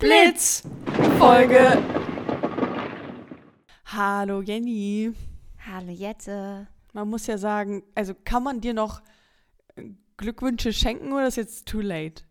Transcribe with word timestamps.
Blitz 0.00 0.62
Folge. 1.18 1.78
Hallo 3.84 4.40
Jenny. 4.40 5.12
Hallo 5.66 5.90
Jette. 5.92 6.66
Man 6.94 7.08
muss 7.08 7.26
ja 7.26 7.38
sagen, 7.38 7.82
also 7.94 8.14
kann 8.24 8.42
man 8.42 8.60
dir 8.60 8.72
noch 8.74 9.02
Glückwünsche 10.16 10.72
schenken 10.72 11.12
oder 11.12 11.26
ist 11.28 11.36
jetzt 11.36 11.66
too 11.66 11.80
late? 11.80 12.24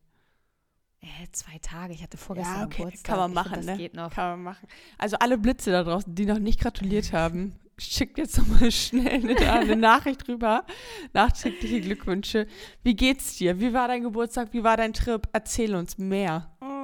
Äh, 1.01 1.27
zwei 1.31 1.59
Tage, 1.61 1.93
ich 1.93 2.03
hatte 2.03 2.17
vorgestern 2.17 2.55
Ja, 2.59 2.65
okay, 2.65 2.77
Geburtstag. 2.77 3.04
kann 3.05 3.18
man 3.20 3.34
machen, 3.34 3.54
find, 3.54 3.66
ne? 3.66 3.71
Das 3.73 3.77
geht 3.77 3.93
noch. 3.93 4.11
Kann 4.11 4.29
man 4.31 4.43
machen. 4.43 4.67
Also 4.97 5.17
alle 5.20 5.38
Blitze 5.38 5.71
da 5.71 5.83
draußen, 5.83 6.13
die 6.13 6.25
noch 6.25 6.39
nicht 6.39 6.59
gratuliert 6.59 7.13
haben, 7.13 7.55
schickt 7.77 8.17
jetzt 8.17 8.38
nochmal 8.38 8.71
schnell 8.71 9.07
eine, 9.29 9.51
eine 9.54 9.75
Nachricht 9.75 10.27
rüber. 10.27 10.65
Nachträgliche 11.13 11.79
Glückwünsche. 11.81 12.47
Wie 12.83 12.95
geht's 12.95 13.38
dir? 13.38 13.59
Wie 13.61 13.73
war 13.73 13.88
dein 13.88 14.04
Geburtstag? 14.04 14.49
Wie 14.54 14.63
war 14.63 14.75
dein 14.75 14.91
Trip? 14.93 15.21
Erzähl 15.31 15.73
uns 15.75 15.97
mehr. 15.97 16.51
Oh, 16.59 16.79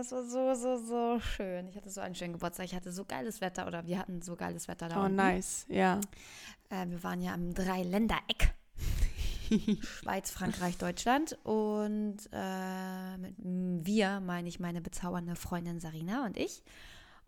es 0.00 0.12
war 0.12 0.24
so, 0.24 0.54
so, 0.54 0.76
so 0.76 1.20
schön. 1.20 1.68
Ich 1.68 1.76
hatte 1.76 1.90
so 1.90 2.00
einen 2.00 2.14
schönen 2.14 2.32
Geburtstag. 2.34 2.66
Ich 2.66 2.74
hatte 2.74 2.92
so 2.92 3.04
geiles 3.04 3.40
Wetter 3.40 3.66
oder 3.66 3.86
wir 3.86 3.98
hatten 3.98 4.22
so 4.22 4.36
geiles 4.36 4.68
Wetter 4.68 4.88
da 4.88 5.00
Oh, 5.00 5.04
unten. 5.04 5.16
nice. 5.16 5.66
Ja. 5.68 6.00
Äh, 6.70 6.86
wir 6.88 7.02
waren 7.02 7.20
ja 7.22 7.34
am 7.34 7.54
Dreiländereck. 7.54 8.54
Schweiz, 9.82 10.30
Frankreich, 10.30 10.76
Deutschland. 10.78 11.38
Und 11.44 12.16
äh, 12.32 13.16
mit 13.18 13.34
wir 13.38 14.20
meine 14.20 14.48
ich 14.48 14.60
meine 14.60 14.80
bezaubernde 14.80 15.36
Freundin 15.36 15.80
Sarina 15.80 16.24
und 16.26 16.36
ich. 16.36 16.62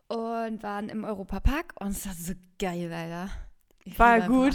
Und 0.09 0.63
waren 0.63 0.89
im 0.89 1.05
Europapark 1.05 1.75
und 1.79 1.91
es 1.93 2.07
war 2.07 2.15
so 2.15 2.33
geil, 2.59 2.93
Alter. 2.93 3.31
Ich 3.85 3.99
War 3.99 4.21
gut? 4.21 4.55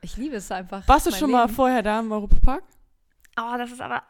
Ich 0.00 0.16
liebe 0.16 0.36
es 0.36 0.50
einfach. 0.50 0.86
Warst 0.88 1.06
du 1.06 1.10
schon 1.12 1.30
mal 1.30 1.42
Leben. 1.44 1.54
vorher 1.54 1.82
da 1.82 2.00
im 2.00 2.10
Europapark? 2.10 2.62
Oh, 3.38 3.54
das 3.58 3.72
ist 3.72 3.80
aber 3.80 4.02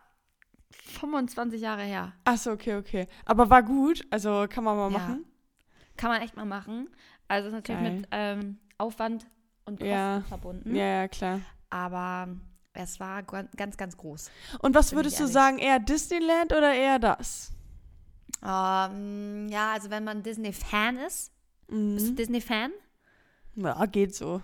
25 0.73 1.60
Jahre 1.60 1.83
her. 1.83 2.12
Achso, 2.24 2.52
okay, 2.52 2.77
okay. 2.77 3.06
Aber 3.24 3.51
war 3.51 3.62
gut, 3.62 4.05
also 4.11 4.47
kann 4.48 4.65
man 4.65 4.77
mal 4.77 4.91
Ja. 4.91 4.98
machen. 4.98 5.24
Kann 5.97 6.11
man 6.11 6.23
echt 6.23 6.37
mal 6.37 6.45
machen. 6.47 6.89
Also 7.28 7.48
ist 7.48 7.53
natürlich 7.55 7.81
Geil. 7.83 7.97
mit 7.98 8.08
ähm, 8.11 8.58
Aufwand 8.78 9.27
und 9.64 9.77
Kosten 9.78 9.86
Ja. 9.86 10.22
verbunden. 10.28 10.75
Ja, 10.75 10.84
ja, 11.03 11.08
klar. 11.08 11.41
Aber 11.69 12.28
es 12.72 12.98
war 13.00 13.22
ganz, 13.22 13.77
ganz 13.77 13.97
groß. 13.97 14.30
Und 14.61 14.75
was 14.75 14.92
würdest 14.92 15.20
du 15.20 15.27
sagen, 15.27 15.58
eher 15.58 15.78
Disneyland 15.78 16.53
oder 16.53 16.73
eher 16.73 16.98
das? 16.98 17.52
Ähm, 18.42 19.48
ja, 19.48 19.73
also 19.73 19.91
wenn 19.91 20.05
man 20.05 20.23
Disney-Fan 20.23 20.97
ist, 20.98 21.33
bist 21.69 22.06
du 22.08 22.12
Mhm. 22.12 22.17
Disney-Fan? 22.17 22.70
Ja, 23.56 23.84
geht 23.86 24.14
so. 24.14 24.42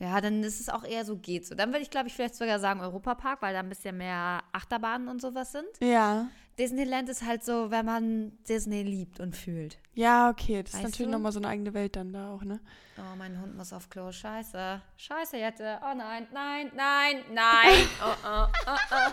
Ja, 0.00 0.20
dann 0.20 0.42
ist 0.42 0.60
es 0.60 0.70
auch 0.70 0.82
eher 0.82 1.04
so 1.04 1.16
geht 1.16 1.46
so. 1.46 1.54
Dann 1.54 1.70
würde 1.70 1.82
ich, 1.82 1.90
glaube 1.90 2.08
ich, 2.08 2.14
vielleicht 2.14 2.34
sogar 2.34 2.58
sagen 2.58 2.80
Europapark, 2.80 3.42
weil 3.42 3.52
da 3.52 3.60
ein 3.60 3.68
bisschen 3.68 3.98
mehr 3.98 4.42
Achterbahnen 4.50 5.08
und 5.08 5.20
sowas 5.20 5.52
sind. 5.52 5.68
Ja. 5.80 6.28
Disneyland 6.58 7.08
ist 7.10 7.24
halt 7.24 7.44
so, 7.44 7.70
wenn 7.70 7.84
man 7.84 8.32
Disney 8.48 8.82
liebt 8.82 9.20
und 9.20 9.36
fühlt. 9.36 9.78
Ja, 9.94 10.30
okay. 10.30 10.62
Das 10.62 10.72
ist 10.72 10.76
Weißt 10.78 10.84
natürlich 10.84 11.10
du? 11.10 11.16
nochmal 11.16 11.32
so 11.32 11.38
eine 11.38 11.48
eigene 11.48 11.74
Welt 11.74 11.96
dann 11.96 12.12
da 12.12 12.32
auch, 12.32 12.42
ne? 12.42 12.60
Oh, 12.98 13.16
mein 13.16 13.40
Hund 13.40 13.56
muss 13.56 13.72
auf 13.74 13.88
Klo. 13.90 14.10
Scheiße. 14.10 14.80
Scheiße, 14.96 15.36
Jette. 15.36 15.78
Oh 15.82 15.94
nein, 15.94 16.26
nein, 16.32 16.72
nein, 16.74 17.22
nein. 17.32 17.86
Oh, 18.02 18.14
oh, 18.26 18.46
oh, 18.66 18.76
oh. 18.90 19.12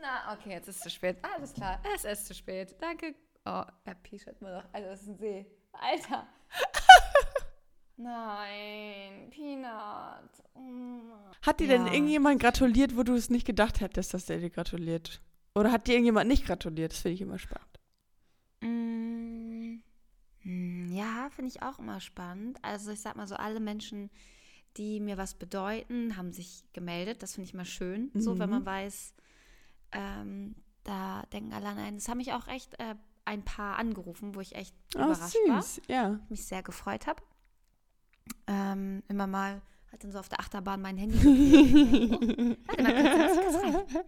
Na, 0.00 0.34
okay, 0.34 0.50
jetzt 0.50 0.68
ist 0.68 0.76
es 0.76 0.82
zu 0.82 0.90
spät. 0.90 1.16
Alles 1.34 1.54
klar, 1.54 1.80
es 1.94 2.04
ist 2.04 2.26
zu 2.26 2.34
spät. 2.34 2.76
Danke. 2.78 3.14
Oh, 3.46 3.62
er 3.84 3.94
piescht 4.02 4.28
immer 4.40 4.56
noch. 4.56 4.64
Alter, 4.72 4.90
das 4.90 5.02
ist 5.02 5.08
ein 5.08 5.16
See. 5.18 5.46
Alter. 5.72 6.26
Nein, 7.96 9.30
Peanut. 9.30 10.30
Mm. 10.54 11.00
Hat 11.42 11.60
dir 11.60 11.68
denn 11.68 11.86
Ja. 11.86 11.92
irgendjemand 11.92 12.40
gratuliert, 12.40 12.96
wo 12.96 13.02
du 13.02 13.14
es 13.14 13.30
nicht 13.30 13.46
gedacht 13.46 13.80
hättest, 13.80 14.12
dass 14.14 14.26
der 14.26 14.38
dir 14.38 14.50
gratuliert? 14.50 15.20
Oder 15.54 15.72
hat 15.72 15.86
dir 15.86 15.92
irgendjemand 15.92 16.28
nicht 16.28 16.44
gratuliert? 16.46 16.92
Das 16.92 17.00
finde 17.00 17.14
ich 17.14 17.22
immer 17.22 17.38
spannend. 17.38 17.78
Mm, 18.60 19.80
mm, 20.44 20.92
Ja, 20.92 21.28
finde 21.30 21.48
ich 21.50 21.62
auch 21.62 21.78
immer 21.78 22.00
spannend. 22.00 22.58
Also 22.62 22.90
ich 22.90 23.00
sag 23.00 23.16
mal 23.16 23.26
so, 23.26 23.36
alle 23.36 23.60
Menschen, 23.60 24.10
die 24.76 25.00
mir 25.00 25.16
was 25.16 25.34
bedeuten, 25.34 26.16
haben 26.16 26.32
sich 26.32 26.64
gemeldet. 26.74 27.22
Das 27.22 27.34
finde 27.34 27.48
ich 27.48 27.54
immer 27.54 27.64
schön, 27.64 28.10
so 28.14 28.38
wenn 28.38 28.50
Mhm. 28.50 28.56
man 28.56 28.66
weiß, 28.66 29.14
ähm, 29.92 30.54
da 30.84 31.22
denken 31.32 31.52
alle 31.54 31.66
an 31.68 31.78
einen. 31.78 31.96
Es 31.96 32.08
haben 32.08 32.18
mich 32.18 32.32
auch 32.34 32.46
echt 32.48 32.78
äh, 32.78 32.94
ein 33.24 33.42
paar 33.42 33.78
angerufen, 33.78 34.34
wo 34.34 34.40
ich 34.40 34.54
echt 34.54 34.74
Oh, 34.94 34.98
überrascht 34.98 35.36
war, 35.48 35.62
süß. 35.62 35.82
Ja. 35.88 36.20
mich 36.28 36.44
sehr 36.44 36.62
gefreut 36.62 37.06
habe. 37.06 37.22
Ähm, 38.46 39.02
immer 39.08 39.26
mal 39.26 39.60
hat 39.92 40.04
dann 40.04 40.12
so 40.12 40.18
auf 40.18 40.28
der 40.28 40.40
Achterbahn 40.40 40.82
mein 40.82 40.96
Handy. 40.98 41.16
geklingelt. 41.18 42.58
Warte 42.66 42.82
mal 42.82 43.28
kurz 43.30 43.64
rein. 43.64 43.76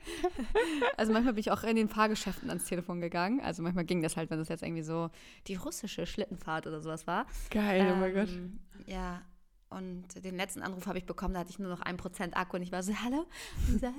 Also 0.96 1.12
manchmal 1.12 1.34
bin 1.34 1.40
ich 1.40 1.50
auch 1.50 1.62
in 1.62 1.76
den 1.76 1.88
Fahrgeschäften 1.88 2.48
ans 2.50 2.64
Telefon 2.64 3.00
gegangen. 3.00 3.40
Also 3.40 3.62
manchmal 3.62 3.84
ging 3.84 4.02
das 4.02 4.16
halt, 4.16 4.30
wenn 4.30 4.38
das 4.38 4.48
jetzt 4.48 4.62
irgendwie 4.62 4.82
so 4.82 5.10
die 5.46 5.54
russische 5.54 6.06
Schlittenfahrt 6.06 6.66
oder 6.66 6.80
sowas 6.80 7.06
war. 7.06 7.26
Geil, 7.50 7.92
oh 7.92 7.96
mein 7.96 8.14
Gott. 8.14 8.28
Ähm, 8.28 8.58
Ja, 8.86 9.22
und 9.70 10.24
den 10.24 10.36
letzten 10.36 10.62
Anruf 10.62 10.86
habe 10.86 10.98
ich 10.98 11.06
bekommen, 11.06 11.34
da 11.34 11.40
hatte 11.40 11.50
ich 11.50 11.58
nur 11.58 11.68
noch 11.70 11.82
ein 11.82 11.96
Prozent 11.96 12.36
Akku 12.36 12.56
und 12.56 12.62
ich 12.62 12.72
war 12.72 12.82
so, 12.82 12.92
hallo? 12.94 13.26
Und 13.68 13.76
ich 13.76 13.80
so, 13.80 13.86
hi, 13.86 13.92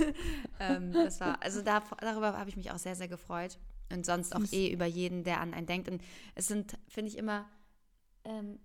hi. 0.00 0.14
ähm, 0.60 0.92
das 0.92 1.20
war, 1.20 1.42
also 1.42 1.62
da, 1.62 1.82
darüber 2.00 2.36
habe 2.36 2.50
ich 2.50 2.56
mich 2.56 2.70
auch 2.70 2.78
sehr, 2.78 2.96
sehr 2.96 3.08
gefreut. 3.08 3.58
Und 3.92 4.04
sonst 4.04 4.34
auch 4.34 4.42
eh 4.52 4.72
über 4.72 4.84
jeden, 4.86 5.22
der 5.22 5.40
an 5.40 5.54
einen 5.54 5.66
denkt. 5.66 5.88
Und 5.88 6.02
es 6.34 6.48
sind, 6.48 6.76
finde 6.88 7.08
ich, 7.08 7.16
immer 7.16 7.46
ähm, 8.24 8.58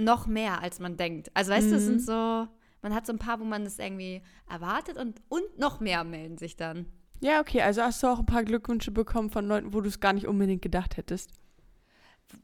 noch 0.00 0.26
mehr, 0.26 0.60
als 0.62 0.78
man 0.80 0.96
denkt. 0.96 1.30
Also 1.34 1.52
weißt 1.52 1.70
du, 1.70 1.76
es 1.76 1.84
sind 1.84 1.96
Mhm. 1.96 1.98
so, 2.00 2.48
man 2.82 2.94
hat 2.94 3.06
so 3.06 3.12
ein 3.12 3.18
paar, 3.18 3.40
wo 3.40 3.44
man 3.44 3.64
das 3.64 3.78
irgendwie 3.78 4.22
erwartet 4.48 4.96
und, 4.96 5.20
und 5.28 5.58
noch 5.58 5.80
mehr 5.80 6.04
melden 6.04 6.38
sich 6.38 6.56
dann. 6.56 6.86
Ja, 7.20 7.40
okay. 7.40 7.60
Also 7.62 7.82
hast 7.82 8.02
du 8.02 8.06
auch 8.06 8.18
ein 8.18 8.26
paar 8.26 8.44
Glückwünsche 8.44 8.90
bekommen 8.90 9.30
von 9.30 9.46
Leuten, 9.46 9.72
wo 9.74 9.80
du 9.80 9.88
es 9.88 10.00
gar 10.00 10.12
nicht 10.14 10.26
unbedingt 10.26 10.62
gedacht 10.62 10.96
hättest. 10.96 11.30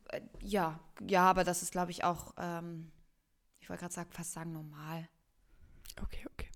Äh, 0.08 0.20
Ja, 0.42 0.80
ja, 1.06 1.24
aber 1.28 1.44
das 1.44 1.62
ist, 1.62 1.72
glaube 1.72 1.90
ich, 1.90 2.04
auch, 2.04 2.34
ähm, 2.38 2.92
ich 3.60 3.68
wollte 3.70 3.80
gerade 3.80 3.94
sagen, 3.94 4.10
fast 4.12 4.32
sagen 4.32 4.52
normal. 4.52 5.08
Okay, 6.02 6.26
okay. 6.32 6.50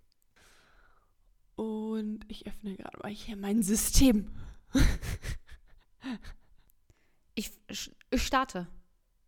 Und 1.57 2.21
ich 2.29 2.47
öffne 2.47 2.77
gerade 2.77 2.99
mal 3.03 3.11
hier 3.11 3.37
mein 3.37 3.63
System. 3.63 4.31
Ich, 7.35 7.51
ich 7.69 7.91
starte. 8.23 8.67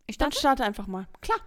Ich 0.07 0.17
Dann 0.17 0.31
starte. 0.31 0.39
starte 0.39 0.63
einfach 0.65 0.87
mal. 0.87 1.07
Klar. 1.21 1.39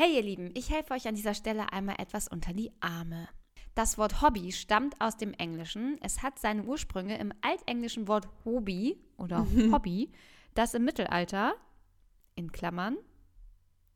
Hey 0.00 0.14
ihr 0.14 0.22
Lieben, 0.22 0.52
ich 0.54 0.70
helfe 0.70 0.94
euch 0.94 1.08
an 1.08 1.16
dieser 1.16 1.34
Stelle 1.34 1.72
einmal 1.72 1.96
etwas 1.98 2.28
unter 2.28 2.52
die 2.52 2.70
Arme. 2.78 3.28
Das 3.74 3.98
Wort 3.98 4.22
Hobby 4.22 4.52
stammt 4.52 5.00
aus 5.00 5.16
dem 5.16 5.34
Englischen. 5.34 5.98
Es 6.00 6.22
hat 6.22 6.38
seine 6.38 6.62
Ursprünge 6.62 7.18
im 7.18 7.32
altenglischen 7.40 8.06
Wort 8.06 8.28
Hobby 8.44 9.02
oder 9.16 9.44
Hobby, 9.72 10.12
das 10.54 10.74
im 10.74 10.84
Mittelalter, 10.84 11.56
in 12.36 12.52
Klammern, 12.52 12.96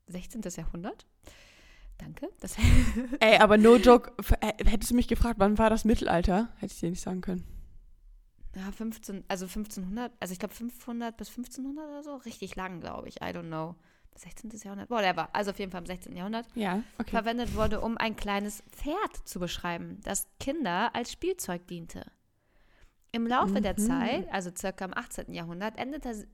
16. 0.08 0.42
Jahrhundert, 0.56 1.06
danke, 1.98 2.30
das 2.40 2.56
Ey, 3.20 3.36
aber 3.36 3.56
no 3.56 3.76
joke. 3.76 4.12
Hättest 4.40 4.90
du 4.90 4.96
mich 4.96 5.06
gefragt, 5.06 5.38
wann 5.38 5.56
war 5.56 5.70
das 5.70 5.84
Mittelalter? 5.84 6.48
Hätte 6.56 6.74
ich 6.74 6.80
dir 6.80 6.90
nicht 6.90 7.00
sagen 7.00 7.20
können. 7.20 7.44
ja, 8.56 8.72
15, 8.72 9.22
also 9.28 9.44
1500, 9.44 10.10
also 10.19 10.32
ich 10.32 10.40
glaube 10.40 10.52
500 10.52 11.16
bis 11.16 11.28
1500 11.28 11.86
oder 11.86 12.02
so, 12.02 12.16
richtig 12.16 12.56
lang, 12.56 12.80
glaube 12.80 13.08
ich, 13.08 13.22
I 13.22 13.26
don't 13.26 13.46
know. 13.46 13.76
16. 14.15 14.50
Jahrhundert, 14.62 14.91
whatever, 14.91 15.28
also 15.34 15.50
auf 15.50 15.59
jeden 15.59 15.71
Fall 15.73 15.81
im 15.81 15.87
16. 15.87 16.15
Jahrhundert. 16.17 16.47
Ja, 16.55 16.83
okay. 16.99 17.11
verwendet 17.11 17.55
wurde, 17.55 17.81
um 17.81 17.97
ein 17.99 18.15
kleines 18.17 18.62
Pferd 18.73 19.17
zu 19.27 19.41
beschreiben, 19.41 20.00
das 20.05 20.27
Kinder 20.39 20.95
als 20.95 21.12
Spielzeug 21.12 21.67
diente. 21.67 22.05
Im 23.11 23.27
Laufe 23.27 23.61
der 23.61 23.75
Mhm. 23.75 23.78
Zeit, 23.87 24.33
also 24.33 24.50
circa 24.56 24.84
im 24.87 24.97
18. 24.97 25.33
Jahrhundert, 25.34 25.78
änderte, 25.78 26.27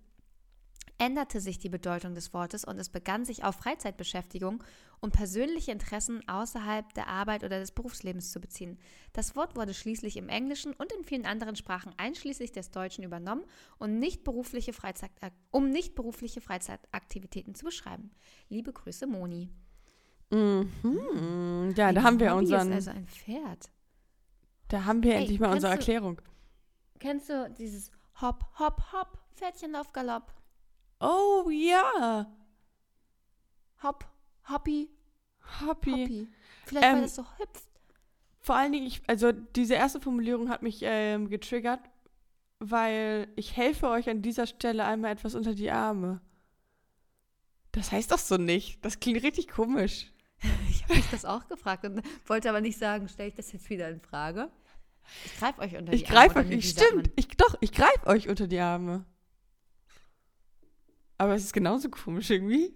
änderte 0.99 1.41
sich 1.41 1.59
die 1.59 1.69
Bedeutung 1.69 2.15
des 2.15 2.33
Wortes 2.35 2.65
und 2.65 2.79
es 2.79 2.89
begann 2.89 3.25
sich 3.25 3.45
auf 3.45 3.55
Freizeitbeschäftigung 3.57 4.63
und 5.01 5.13
persönliche 5.13 5.71
Interessen 5.71 6.29
außerhalb 6.29 6.93
der 6.95 7.07
Arbeit 7.07 7.45
oder 7.45 7.61
des 7.61 7.71
Berufslebens 7.71 8.33
zu 8.33 8.41
beziehen. 8.41 8.79
Das 9.13 9.37
Wort 9.37 9.55
wurde 9.57 9.75
schließlich 9.75 10.17
im 10.17 10.29
Englischen 10.29 10.73
und 10.73 10.91
in 10.93 11.05
vielen 11.05 11.25
anderen 11.25 11.55
Sprachen 11.55 11.93
einschließlich 11.99 12.51
des 12.51 12.73
Deutschen 12.73 13.05
übernommen, 13.05 13.45
und 13.79 13.99
nicht 14.01 14.25
berufliche 14.25 14.73
Freizeit, 14.73 15.11
um 15.53 15.71
nicht 15.71 15.95
berufliche 15.95 16.41
Freizeitaktivitäten 16.41 17.55
zu 17.55 17.65
beschreiben. 17.67 18.11
Liebe 18.49 18.73
Grüße, 18.73 19.07
Moni. 19.07 19.51
Mhm. 20.31 21.75
Ja, 21.77 21.93
da 21.93 22.03
haben 22.03 22.19
wir 22.21 22.31
Hobby 22.33 22.41
unseren. 22.41 22.69
Ist 22.73 22.89
also 22.89 22.91
ein 22.91 23.07
Pferd. 23.07 23.71
Da 24.69 24.85
haben 24.85 25.03
wir 25.03 25.15
Ey, 25.15 25.21
endlich 25.21 25.41
mal 25.41 25.53
unsere 25.53 25.73
du- 25.73 25.79
Erklärung. 25.79 26.21
Kennst 26.99 27.29
du 27.29 27.49
dieses 27.57 27.91
Hopp, 28.21 28.45
Hopp, 28.59 28.83
Hopp, 28.93 29.19
Pferdchenlauf, 29.37 29.93
Galopp? 29.93 30.35
Oh 31.01 31.49
ja. 31.51 32.27
Hopp, 33.83 34.05
Hoppi, 34.49 34.91
Happy. 35.61 35.91
Hoppi. 35.91 36.29
Vielleicht, 36.67 36.87
Ähm, 36.87 36.95
weil 36.97 37.03
das 37.03 37.15
so 37.15 37.25
hüpft. 37.39 37.63
Vor 38.41 38.57
allen 38.57 38.73
Dingen, 38.73 38.87
ich, 38.87 39.03
also 39.07 39.33
diese 39.33 39.75
erste 39.75 40.01
Formulierung 40.01 40.49
hat 40.49 40.63
mich 40.63 40.81
ähm, 40.83 41.29
getriggert, 41.29 41.81
weil 42.59 43.29
ich 43.37 43.57
helfe 43.57 43.89
euch 43.89 44.09
an 44.09 44.23
dieser 44.23 44.47
Stelle 44.47 44.85
einmal 44.85 45.13
etwas 45.13 45.35
unter 45.35 45.55
die 45.55 45.71
Arme. 45.71 46.21
Das 47.73 47.93
heißt 47.93 48.11
doch 48.11 48.19
so 48.19 48.37
nicht. 48.37 48.85
Das 48.85 49.01
klingt 49.01 49.23
richtig 49.23 49.49
komisch. 49.49 50.13
Ich 50.71 50.85
habe 50.85 50.95
mich 50.95 51.11
das 51.11 51.25
auch 51.25 51.47
gefragt 51.49 51.85
und 51.85 52.01
wollte 52.27 52.49
aber 52.49 52.61
nicht 52.61 52.79
sagen, 52.79 53.09
stelle 53.09 53.29
ich 53.29 53.35
das 53.35 53.53
jetzt 53.53 53.69
wieder 53.69 53.89
in 53.91 54.01
Frage. 54.01 54.49
Ich 55.25 55.37
greife 55.37 55.61
euch 55.61 55.77
unter 55.77 55.93
Ich 55.93 56.05
die 56.05 56.07
Arme. 56.09 56.17
greife 56.29 56.39
oder 56.39 56.49
euch, 56.49 56.55
ich, 56.59 56.71
stimmt, 56.71 57.11
ich, 57.17 57.29
doch, 57.29 57.57
ich 57.61 57.73
greife 57.73 58.07
euch 58.07 58.29
unter 58.29 58.47
die 58.47 58.61
Arme. 58.61 59.05
Aber 61.19 61.35
es 61.35 61.45
ist 61.45 61.53
genauso 61.53 61.91
komisch 61.91 62.31
irgendwie. 62.31 62.75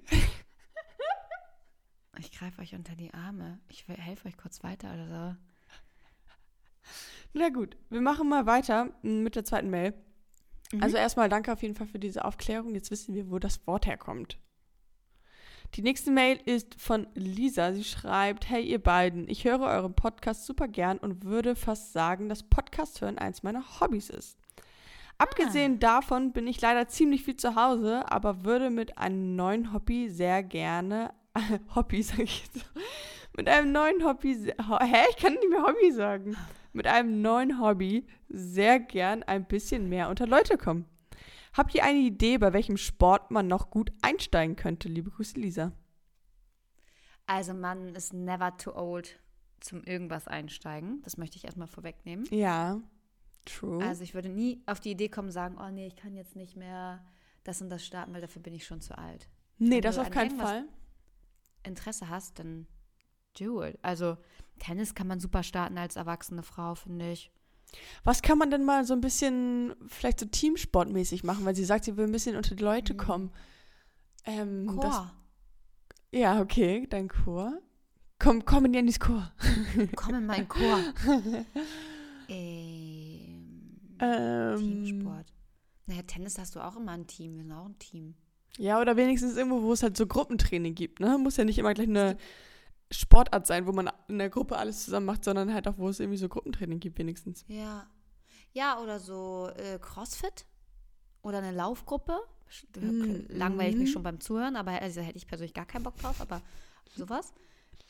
Ich 2.19 2.33
greife 2.33 2.61
euch 2.61 2.75
unter 2.75 2.95
die 2.95 3.13
Arme. 3.15 3.59
Ich 3.69 3.87
helfe 3.89 4.29
euch 4.29 4.37
kurz 4.37 4.63
weiter 4.63 4.93
oder 4.93 5.09
so. 5.09 5.37
Na 7.33 7.49
gut, 7.49 7.77
wir 7.89 8.01
machen 8.01 8.29
mal 8.29 8.47
weiter 8.47 8.91
mm, 9.03 9.23
mit 9.23 9.37
der 9.37 9.45
zweiten 9.45 9.71
Mail. 9.71 9.95
Mhm. 10.73 10.83
Also 10.83 10.97
erstmal 10.97 11.29
danke 11.29 11.53
auf 11.53 11.63
jeden 11.63 11.75
Fall 11.75 11.87
für 11.87 11.99
diese 11.99 12.25
Aufklärung. 12.25 12.75
Jetzt 12.75 12.91
wissen 12.91 13.15
wir, 13.15 13.31
wo 13.31 13.39
das 13.39 13.67
Wort 13.67 13.87
herkommt. 13.87 14.39
Die 15.75 15.83
nächste 15.83 16.11
Mail 16.11 16.39
ist 16.45 16.79
von 16.79 17.07
Lisa. 17.15 17.73
Sie 17.73 17.85
schreibt, 17.85 18.51
hey 18.51 18.63
ihr 18.63 18.83
beiden, 18.83 19.27
ich 19.29 19.45
höre 19.45 19.61
euren 19.61 19.95
Podcast 19.95 20.45
super 20.45 20.69
gern 20.69 20.99
und 20.99 21.25
würde 21.25 21.57
fast 21.57 21.93
sagen, 21.93 22.29
dass 22.29 22.43
Podcast 22.43 23.01
hören 23.01 23.17
eins 23.17 23.43
meiner 23.43 23.81
Hobbys 23.81 24.11
ist. 24.11 24.42
Abgesehen 25.23 25.79
davon 25.79 26.33
bin 26.33 26.49
ich 26.49 26.61
leider 26.61 26.89
ziemlich 26.89 27.23
viel 27.23 27.37
zu 27.37 27.55
Hause, 27.55 28.11
aber 28.11 28.45
würde 28.45 28.71
mit 28.71 28.99
einem 28.99 29.37
neuen 29.37 29.73
Hobby 29.73 30.09
sehr 30.11 30.43
gerne, 30.43 31.15
Hobby 31.77 32.03
sag 32.03 32.19
ich 32.19 32.43
jetzt, 32.43 32.67
mit 33.37 33.49
einem 33.49 33.71
neuen 33.71 34.05
Hobby, 34.05 34.35
hä, 34.35 35.05
ich 35.11 35.17
kann 35.17 35.35
nicht 35.35 35.49
mehr 35.49 35.63
Hobby 35.63 35.93
sagen, 35.93 36.37
mit 36.73 36.89
einem 36.89 37.23
neuen 37.23 37.61
Hobby 37.61 38.05
sehr 38.31 38.81
gern 38.81 39.23
ein 39.23 39.47
bisschen 39.47 39.89
mehr 39.89 40.09
unter 40.09 40.27
Leute 40.27 40.59
kommen. 40.59 40.87
Habt 41.53 41.73
ihr 41.77 41.85
eine 41.85 42.01
Idee, 42.01 42.39
bei 42.39 42.53
welchem 42.53 42.77
Sport 42.77 43.31
man 43.31 43.47
noch 43.47 43.71
gut 43.71 43.93
einsteigen 44.03 44.57
könnte? 44.57 44.89
Liebe 44.89 45.11
Grüße, 45.11 45.39
Lisa. 45.39 45.71
Also 47.27 47.55
man 47.55 47.95
ist 47.95 48.13
never 48.13 48.57
too 48.57 48.75
old 48.75 49.21
zum 49.61 49.85
irgendwas 49.85 50.27
einsteigen. 50.27 51.01
Das 51.03 51.17
möchte 51.17 51.37
ich 51.37 51.45
erstmal 51.45 51.69
vorwegnehmen. 51.69 52.25
Ja, 52.31 52.81
true. 53.45 53.83
Also 53.85 54.03
ich 54.03 54.15
würde 54.15 54.29
nie 54.29 54.63
auf 54.67 54.81
die 54.81 54.91
Idee 54.93 55.09
kommen, 55.09 55.31
sagen, 55.31 55.57
oh 55.61 55.71
nee, 55.71 55.87
ich 55.87 55.97
kann 55.97 56.15
jetzt 56.15 56.37
nicht 56.37 56.57
mehr 56.57 57.05
das 57.45 57.61
und 57.61 57.71
das 57.71 57.85
starten, 57.85 58.13
weil 58.15 58.21
dafür 58.21 58.43
bin 58.43 58.55
ich 58.55 58.65
schon 58.67 58.81
zu 58.81 58.97
alt. 58.97 59.29
nee, 59.59 59.77
wenn 59.77 59.83
das 59.83 59.99
auf 59.99 60.11
keinen 60.11 60.37
Fall. 60.39 60.65
Interesse 61.65 62.09
hast, 62.09 62.39
dann 62.39 62.67
do 63.39 63.63
it. 63.65 63.79
Also 63.83 64.17
Tennis 64.59 64.95
kann 64.95 65.07
man 65.07 65.21
super 65.21 65.43
starten 65.43 65.79
als 65.79 65.97
erwachsene 65.97 66.43
Frau, 66.43 66.75
finde 66.75 67.13
ich. 67.13 67.31
Was 68.05 68.21
kann 68.23 68.37
man 68.39 68.51
denn 68.51 68.65
mal 68.65 68.85
so 68.85 68.93
ein 68.95 69.01
bisschen, 69.01 69.75
vielleicht 69.87 70.21
so 70.21 70.27
teamsportmäßig 70.27 71.25
machen, 71.25 71.45
weil 71.45 71.55
sie 71.57 71.65
sagt, 71.65 71.85
sie 71.85 71.97
will 71.97 72.05
ein 72.07 72.13
bisschen 72.13 72.37
unter 72.37 72.55
die 72.55 72.63
Leute 72.63 72.93
Mhm. 72.95 72.99
kommen. 72.99 73.33
Ähm, 74.25 74.67
Chor. 74.69 74.81
Das, 74.83 75.03
ja, 76.13 76.41
okay, 76.41 76.87
dein 76.91 77.09
Chor. 77.09 77.59
Komm, 78.19 78.45
komm 78.45 78.67
in 78.67 78.75
Jennys 78.75 79.01
Chor. 79.01 79.33
Komm 79.97 80.15
in 80.17 80.27
meinen 80.27 80.49
Chor. 80.49 80.79
ähm, 84.03 84.59
Teamsport. 84.59 85.33
Naja, 85.87 86.03
Tennis 86.03 86.39
hast 86.39 86.55
du 86.55 86.61
auch 86.61 86.77
immer 86.77 86.93
ein 86.93 87.07
Team. 87.07 87.37
Wir 87.37 87.43
sind 87.43 87.53
auch 87.53 87.67
ein 87.67 87.79
Team. 87.79 88.15
Ja, 88.59 88.81
oder 88.81 88.97
wenigstens 88.97 89.37
irgendwo, 89.37 89.63
wo 89.63 89.73
es 89.73 89.83
halt 89.83 89.97
so 89.97 90.07
Gruppentraining 90.07 90.75
gibt, 90.75 91.01
ne? 91.01 91.17
Muss 91.19 91.37
ja 91.37 91.45
nicht 91.45 91.59
immer 91.59 91.73
gleich 91.73 91.89
eine 91.89 92.17
Sportart 92.91 93.47
sein, 93.47 93.67
wo 93.67 93.73
man 93.73 93.91
in 94.09 94.19
der 94.19 94.29
Gruppe 94.29 94.59
alles 94.59 94.85
zusammen 94.85 95.07
macht, 95.07 95.25
sondern 95.25 95.53
halt 95.53 95.67
auch, 95.67 95.79
wo 95.79 95.89
es 95.89 96.01
irgendwie 96.01 96.19
so 96.19 96.29
Gruppentraining 96.29 96.79
gibt, 96.79 96.99
wenigstens. 96.99 97.45
Ja. 97.49 97.87
Ja, 98.53 98.79
oder 98.81 99.01
so 99.01 99.51
äh, 99.57 99.79
Crossfit 99.79 100.45
oder 101.23 101.39
eine 101.39 101.53
Laufgruppe. 101.53 102.19
Mhm. 102.79 103.27
Langweile 103.31 103.71
ich 103.71 103.77
mich 103.77 103.93
schon 103.93 104.03
beim 104.03 104.21
Zuhören, 104.21 104.57
aber 104.57 104.73
also 104.73 105.01
hätte 105.01 105.17
ich 105.17 105.27
persönlich 105.27 105.55
gar 105.55 105.65
keinen 105.65 105.85
Bock 105.85 105.97
drauf, 105.97 106.21
aber 106.21 106.43
sowas. 106.95 107.33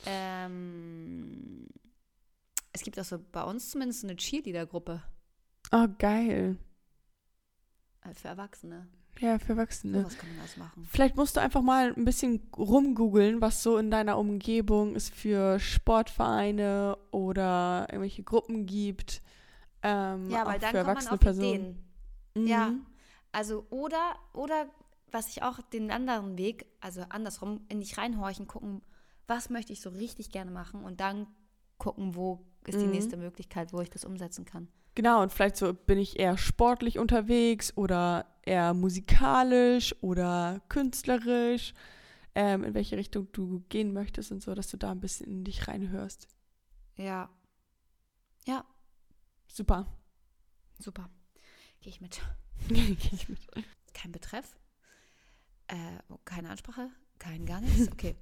Ähm, 0.06 1.66
es 2.72 2.82
gibt 2.82 2.98
auch 3.00 3.04
so 3.04 3.18
bei 3.32 3.42
uns 3.42 3.70
zumindest 3.70 4.04
eine 4.04 4.14
Cheerleader-Gruppe 4.14 5.02
Oh, 5.72 5.86
geil. 5.98 6.56
äh, 8.02 8.14
für 8.14 8.28
Erwachsene. 8.28 8.86
Ja, 9.20 9.38
für 9.38 9.52
Erwachsene. 9.52 10.00
Sowas 10.00 10.16
kann 10.18 10.28
man 10.30 10.38
das 10.38 10.56
machen. 10.56 10.84
Vielleicht 10.90 11.16
musst 11.16 11.36
du 11.36 11.40
einfach 11.40 11.62
mal 11.62 11.92
ein 11.94 12.04
bisschen 12.04 12.40
rumgoogeln, 12.56 13.40
was 13.40 13.62
so 13.62 13.76
in 13.78 13.90
deiner 13.90 14.18
Umgebung 14.18 14.96
es 14.96 15.08
für 15.10 15.58
Sportvereine 15.58 16.96
oder 17.10 17.86
irgendwelche 17.90 18.22
Gruppen 18.22 18.66
gibt. 18.66 19.22
Ähm, 19.82 20.30
Ja, 20.30 20.46
weil 20.46 20.58
dann 20.58 20.70
für 20.70 20.78
kommt 20.84 20.86
man 20.86 21.06
erwachsene 21.06 21.12
auf 21.14 21.20
Personen. 21.20 21.54
Ideen. 21.54 21.84
Mhm. 22.44 22.46
Ja. 22.48 22.72
Also 23.32 23.66
oder, 23.70 24.14
oder 24.32 24.66
was 25.10 25.28
ich 25.28 25.42
auch 25.42 25.60
den 25.60 25.90
anderen 25.90 26.36
Weg, 26.38 26.66
also 26.80 27.02
andersrum, 27.08 27.60
in 27.68 27.80
dich 27.80 27.98
reinhorchen, 27.98 28.46
gucken, 28.46 28.82
was 29.26 29.50
möchte 29.50 29.72
ich 29.72 29.80
so 29.80 29.90
richtig 29.90 30.30
gerne 30.30 30.50
machen 30.50 30.84
und 30.84 31.00
dann 31.00 31.26
gucken, 31.78 32.14
wo 32.14 32.44
ist 32.66 32.80
die 32.80 32.84
Mhm. 32.84 32.90
nächste 32.92 33.16
Möglichkeit, 33.16 33.72
wo 33.72 33.80
ich 33.80 33.90
das 33.90 34.04
umsetzen 34.04 34.44
kann. 34.44 34.68
Genau, 34.94 35.22
und 35.22 35.32
vielleicht 35.32 35.56
so 35.56 35.72
bin 35.72 35.98
ich 35.98 36.18
eher 36.18 36.36
sportlich 36.36 36.98
unterwegs 36.98 37.76
oder 37.76 38.26
eher 38.42 38.74
musikalisch 38.74 39.94
oder 40.02 40.60
künstlerisch, 40.68 41.72
ähm, 42.34 42.64
in 42.64 42.74
welche 42.74 42.96
Richtung 42.96 43.30
du 43.32 43.60
gehen 43.68 43.92
möchtest 43.92 44.32
und 44.32 44.42
so, 44.42 44.54
dass 44.54 44.68
du 44.68 44.76
da 44.76 44.90
ein 44.90 45.00
bisschen 45.00 45.26
in 45.30 45.44
dich 45.44 45.66
reinhörst. 45.68 46.28
Ja. 46.96 47.30
Ja, 48.46 48.64
Super. 49.46 49.86
super. 50.78 51.10
Gehe 51.80 51.90
ich 51.92 52.00
mit. 52.00 52.20
Geh 52.68 52.96
ich 53.12 53.28
mit. 53.28 53.38
Kein 53.92 54.12
Betreff. 54.12 54.56
Äh, 55.68 55.76
oh, 56.08 56.18
keine 56.24 56.48
Ansprache. 56.50 56.88
Kein 57.18 57.44
gar 57.44 57.60
nichts. 57.60 57.92
Okay. 57.92 58.16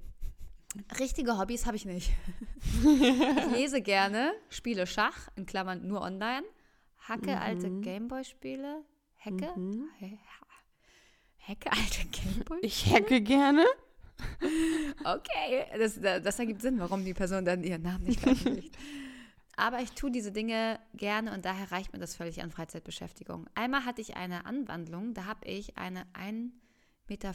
Richtige 0.99 1.37
Hobbys 1.37 1.65
habe 1.65 1.77
ich 1.77 1.85
nicht. 1.85 2.11
Ich 2.83 3.51
lese 3.57 3.81
gerne, 3.81 4.33
spiele 4.49 4.87
Schach, 4.87 5.29
in 5.35 5.45
Klammern 5.45 5.87
nur 5.87 6.01
online, 6.01 6.43
hacke 7.07 7.39
alte 7.39 7.69
Mhm. 7.69 7.81
Gameboy-Spiele, 7.81 8.83
hacke, 9.19 9.51
Mhm. 9.59 9.89
He- 9.99 10.19
hacke 11.47 11.71
alte 11.71 12.05
Gameboy. 12.07 12.59
Ich 12.61 12.91
hacke 12.93 13.21
gerne. 13.21 13.65
Okay, 15.03 15.65
das, 15.77 15.99
das 15.99 16.39
ergibt 16.39 16.61
Sinn, 16.61 16.79
warum 16.79 17.03
die 17.03 17.13
Person 17.13 17.43
dann 17.45 17.63
ihren 17.63 17.81
Namen 17.81 18.03
nicht 18.05 18.19
veröffentlicht. 18.19 18.77
Aber 19.57 19.79
ich 19.81 19.91
tue 19.91 20.11
diese 20.11 20.31
Dinge 20.31 20.79
gerne 20.93 21.33
und 21.33 21.45
daher 21.45 21.71
reicht 21.71 21.91
mir 21.93 21.99
das 21.99 22.15
völlig 22.15 22.41
an 22.41 22.51
Freizeitbeschäftigung. 22.51 23.47
Einmal 23.53 23.85
hatte 23.85 24.01
ich 24.01 24.15
eine 24.15 24.45
Anwandlung, 24.45 25.13
da 25.13 25.25
habe 25.25 25.45
ich 25.47 25.77
eine 25.77 26.05
1,50 26.13 26.51
Meter 27.09 27.33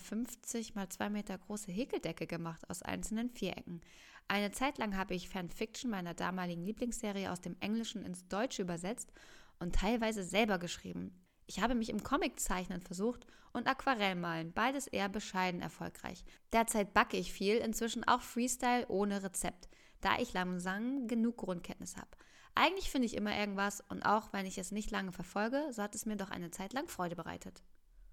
mal 0.75 0.89
2 0.89 1.11
Meter 1.11 1.39
große 1.39 1.71
Häkeldecke 1.71 2.27
gemacht 2.27 2.69
aus 2.71 2.83
einzelnen 2.83 3.31
Vierecken. 3.31 3.81
Eine 4.29 4.51
Zeit 4.51 4.79
lang 4.79 4.97
habe 4.97 5.15
ich 5.15 5.29
Fanfiction 5.29 5.91
meiner 5.91 6.15
damaligen 6.15 6.65
Lieblingsserie 6.65 7.31
aus 7.31 7.41
dem 7.41 7.57
Englischen 7.61 8.05
ins 8.05 8.27
Deutsche 8.27 8.63
übersetzt 8.63 9.13
und 9.59 9.75
teilweise 9.75 10.23
selber 10.25 10.59
geschrieben. 10.59 11.23
Ich 11.47 11.61
habe 11.61 11.75
mich 11.75 11.91
im 11.91 12.03
Comiczeichnen 12.03 12.81
versucht 12.81 13.27
und 13.53 13.69
Aquarellmalen, 13.69 14.53
beides 14.53 14.87
eher 14.87 15.09
bescheiden 15.09 15.61
erfolgreich. 15.61 16.25
Derzeit 16.53 16.93
backe 16.93 17.17
ich 17.17 17.33
viel, 17.33 17.57
inzwischen 17.57 18.05
auch 18.05 18.21
Freestyle 18.21 18.87
ohne 18.89 19.23
Rezept, 19.23 19.69
da 20.01 20.19
ich 20.19 20.33
langsam 20.33 21.07
genug 21.07 21.39
Grundkenntnis 21.39 21.97
habe. 21.97 22.11
Eigentlich 22.55 22.91
finde 22.91 23.07
ich 23.07 23.17
immer 23.17 23.39
irgendwas 23.39 23.83
und 23.89 24.03
auch 24.03 24.33
wenn 24.33 24.47
ich 24.47 24.59
es 24.59 24.73
nicht 24.73 24.91
lange 24.91 25.13
verfolge, 25.13 25.69
so 25.73 25.83
hat 25.83 25.95
es 25.95 26.07
mir 26.07 26.17
doch 26.17 26.31
eine 26.31 26.51
Zeit 26.51 26.73
lang 26.73 26.89
Freude 26.89 27.15
bereitet. 27.15 27.63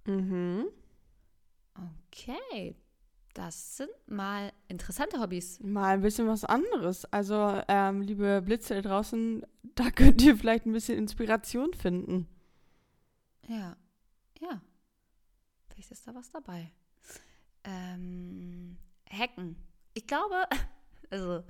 Mhm. 0.05 0.65
Okay, 2.11 2.75
das 3.33 3.77
sind 3.77 3.89
mal 4.05 4.53
interessante 4.67 5.19
Hobbys. 5.19 5.59
Mal 5.59 5.95
ein 5.95 6.01
bisschen 6.01 6.27
was 6.27 6.45
anderes. 6.45 7.05
Also, 7.05 7.61
ähm, 7.67 8.01
liebe 8.01 8.41
Blitze 8.41 8.81
draußen, 8.81 9.45
da 9.75 9.89
könnt 9.91 10.21
ihr 10.21 10.37
vielleicht 10.37 10.65
ein 10.65 10.73
bisschen 10.73 10.97
Inspiration 10.97 11.73
finden. 11.73 12.27
Ja, 13.47 13.75
ja. 14.39 14.61
Vielleicht 15.69 15.91
ist 15.91 16.07
da 16.07 16.13
was 16.13 16.29
dabei. 16.29 16.71
Ähm, 17.63 18.77
Hacken. 19.09 19.55
Ich 19.93 20.05
glaube, 20.05 20.35
also, 21.09 21.43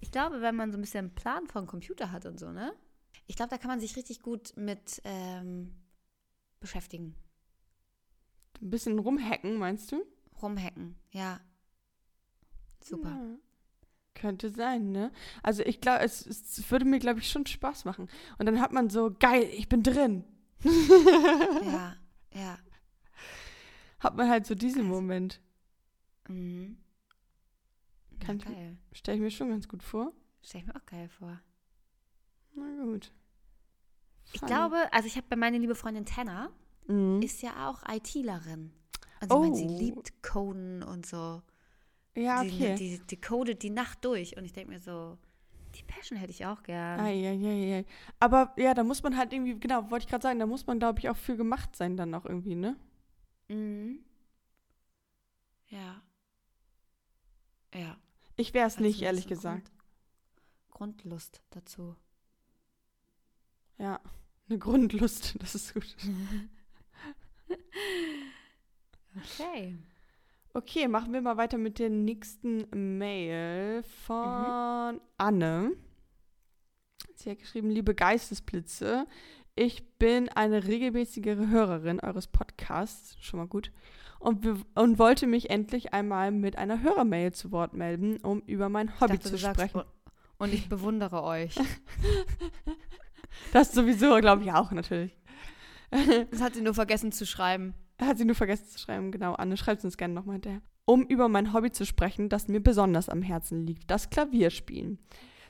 ich 0.00 0.10
glaube, 0.10 0.40
wenn 0.40 0.56
man 0.56 0.70
so 0.70 0.78
ein 0.78 0.82
bisschen 0.82 1.06
einen 1.06 1.14
Plan 1.14 1.46
von 1.46 1.66
Computer 1.66 2.12
hat 2.12 2.26
und 2.26 2.38
so, 2.38 2.52
ne? 2.52 2.74
Ich 3.26 3.36
glaube, 3.36 3.50
da 3.50 3.58
kann 3.58 3.68
man 3.68 3.80
sich 3.80 3.96
richtig 3.96 4.20
gut 4.20 4.52
mit 4.56 5.00
ähm, 5.04 5.74
beschäftigen. 6.60 7.14
Ein 8.60 8.70
bisschen 8.70 8.98
rumhacken, 8.98 9.56
meinst 9.56 9.90
du? 9.90 10.04
Rumhacken, 10.42 10.96
ja. 11.10 11.40
Super. 12.82 13.08
Ja. 13.10 13.36
Könnte 14.14 14.50
sein, 14.50 14.92
ne? 14.92 15.10
Also 15.42 15.62
ich 15.64 15.80
glaube, 15.80 16.04
es, 16.04 16.24
es 16.26 16.70
würde 16.70 16.84
mir, 16.84 16.98
glaube 17.00 17.18
ich, 17.20 17.30
schon 17.30 17.46
Spaß 17.46 17.84
machen. 17.84 18.08
Und 18.38 18.46
dann 18.46 18.60
hat 18.60 18.72
man 18.72 18.88
so, 18.90 19.10
geil, 19.18 19.42
ich 19.56 19.68
bin 19.68 19.82
drin. 19.82 20.24
Ja, 21.64 21.96
ja. 22.32 22.58
Hat 24.00 24.16
man 24.16 24.28
halt 24.28 24.46
so 24.46 24.54
diesen 24.54 24.82
Also- 24.82 24.92
Moment. 24.94 25.40
Mhm. 26.28 26.78
Ja, 28.12 28.26
Kann 28.26 28.36
ich- 28.38 28.44
geil. 28.44 28.78
Stelle 28.92 29.16
ich 29.16 29.22
mir 29.22 29.30
schon 29.30 29.50
ganz 29.50 29.68
gut 29.68 29.82
vor. 29.82 30.12
Stell 30.42 30.60
ich 30.60 30.66
mir 30.66 30.76
auch 30.76 30.86
geil 30.86 31.08
vor. 31.08 31.40
Na 32.54 32.84
gut. 32.84 33.12
Ich 34.32 34.40
Fun. 34.40 34.46
glaube, 34.48 34.90
also 34.92 35.06
ich 35.06 35.16
habe 35.16 35.26
bei 35.28 35.36
meiner 35.36 35.58
liebe 35.58 35.74
Freundin 35.74 36.06
Tanner, 36.06 36.50
Mhm. 36.86 37.20
ist 37.22 37.42
ja 37.42 37.68
auch 37.68 37.82
ITlerin. 37.88 38.72
Und 39.30 39.54
sie 39.56 39.64
meint, 39.64 39.70
sie 39.70 39.74
Oh. 39.76 39.78
liebt 39.78 40.22
Coden 40.22 40.82
und 40.82 41.06
so. 41.06 41.42
Ja, 42.16 42.42
die, 42.44 42.50
okay. 42.50 42.74
die, 42.76 42.98
die 43.00 43.20
codet 43.20 43.62
die 43.62 43.70
Nacht 43.70 44.04
durch. 44.04 44.36
Und 44.36 44.44
ich 44.44 44.52
denke 44.52 44.72
mir 44.72 44.78
so, 44.80 45.18
Die 45.74 45.82
Passion 45.82 46.16
hätte 46.18 46.30
ich 46.30 46.46
auch 46.46 46.62
gern. 46.62 47.00
Eieiei. 47.00 47.84
Aber 48.20 48.52
ja, 48.56 48.74
da 48.74 48.84
muss 48.84 49.02
man 49.02 49.16
halt 49.16 49.32
irgendwie, 49.32 49.58
genau, 49.58 49.90
wollte 49.90 50.04
ich 50.04 50.08
gerade 50.10 50.22
sagen, 50.22 50.38
da 50.38 50.46
muss 50.46 50.66
man, 50.66 50.78
glaube 50.78 51.00
ich, 51.00 51.08
auch 51.08 51.16
für 51.16 51.36
gemacht 51.36 51.74
sein 51.74 51.96
dann 51.96 52.14
auch 52.14 52.24
irgendwie, 52.24 52.54
ne? 52.54 52.76
Mhm. 53.48 53.98
Ja. 55.66 56.00
Ja. 57.74 57.96
Ich 58.36 58.54
wäre 58.54 58.68
es 58.68 58.74
Also 58.74 58.84
nicht, 58.84 58.98
so 59.00 59.04
ehrlich 59.04 59.24
Grund- 59.26 59.36
gesagt. 59.36 59.72
Grundlust 60.70 61.42
dazu. 61.50 61.96
Ja, 63.78 64.00
eine 64.48 64.58
Grundlust, 64.58 65.34
das 65.40 65.56
ist 65.56 65.74
gut. 65.74 65.96
Okay. 69.16 69.76
Okay, 70.52 70.88
machen 70.88 71.12
wir 71.12 71.20
mal 71.20 71.36
weiter 71.36 71.58
mit 71.58 71.78
der 71.78 71.90
nächsten 71.90 72.66
Mail 72.98 73.82
von 74.06 75.00
Anne. 75.18 75.72
Sie 77.16 77.30
hat 77.30 77.38
geschrieben, 77.38 77.70
liebe 77.70 77.94
Geistesblitze, 77.94 79.06
ich 79.56 79.98
bin 79.98 80.28
eine 80.28 80.64
regelmäßigere 80.64 81.48
Hörerin 81.48 82.00
eures 82.00 82.26
Podcasts, 82.26 83.16
schon 83.20 83.40
mal 83.40 83.46
gut, 83.46 83.72
und, 84.18 84.46
und 84.74 84.98
wollte 84.98 85.26
mich 85.26 85.50
endlich 85.50 85.92
einmal 85.92 86.30
mit 86.30 86.56
einer 86.56 86.82
Hörermail 86.82 87.32
zu 87.32 87.52
Wort 87.52 87.74
melden, 87.74 88.18
um 88.18 88.40
über 88.42 88.68
mein 88.68 89.00
Hobby 89.00 89.18
dachte, 89.18 89.30
zu 89.30 89.36
sagst, 89.36 89.60
sprechen. 89.60 89.82
Und 90.38 90.54
ich 90.54 90.68
bewundere 90.68 91.22
euch. 91.22 91.54
Das 93.52 93.72
sowieso, 93.72 94.16
glaube 94.18 94.44
ich, 94.44 94.52
auch 94.52 94.70
natürlich. 94.70 95.16
Das 96.30 96.40
hat 96.40 96.54
sie 96.54 96.60
nur 96.60 96.74
vergessen 96.74 97.10
zu 97.10 97.26
schreiben. 97.26 97.74
Hat 98.00 98.18
sie 98.18 98.24
nur 98.24 98.34
vergessen 98.34 98.68
zu 98.68 98.78
schreiben, 98.78 99.12
genau. 99.12 99.34
Anne, 99.34 99.56
schreibt 99.56 99.84
uns 99.84 99.96
gerne 99.96 100.14
nochmal 100.14 100.34
hinterher. 100.34 100.62
Um 100.84 101.06
über 101.06 101.28
mein 101.28 101.52
Hobby 101.52 101.70
zu 101.70 101.86
sprechen, 101.86 102.28
das 102.28 102.48
mir 102.48 102.60
besonders 102.60 103.08
am 103.08 103.22
Herzen 103.22 103.66
liegt, 103.66 103.90
das 103.90 104.10
Klavierspielen. 104.10 104.98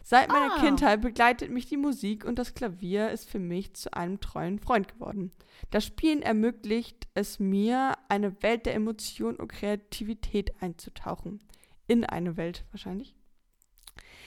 Seit 0.06 0.28
meiner 0.28 0.54
Ah. 0.56 0.60
Kindheit 0.60 1.00
begleitet 1.00 1.50
mich 1.50 1.66
die 1.66 1.78
Musik 1.78 2.26
und 2.26 2.38
das 2.38 2.52
Klavier 2.52 3.10
ist 3.10 3.28
für 3.28 3.38
mich 3.38 3.72
zu 3.72 3.92
einem 3.94 4.20
treuen 4.20 4.58
Freund 4.58 4.86
geworden. 4.92 5.32
Das 5.70 5.86
Spielen 5.86 6.20
ermöglicht 6.20 7.08
es 7.14 7.38
mir, 7.40 7.94
eine 8.10 8.42
Welt 8.42 8.66
der 8.66 8.74
Emotion 8.74 9.36
und 9.36 9.48
Kreativität 9.48 10.60
einzutauchen. 10.62 11.42
In 11.86 12.04
eine 12.04 12.36
Welt 12.36 12.64
wahrscheinlich. 12.70 13.16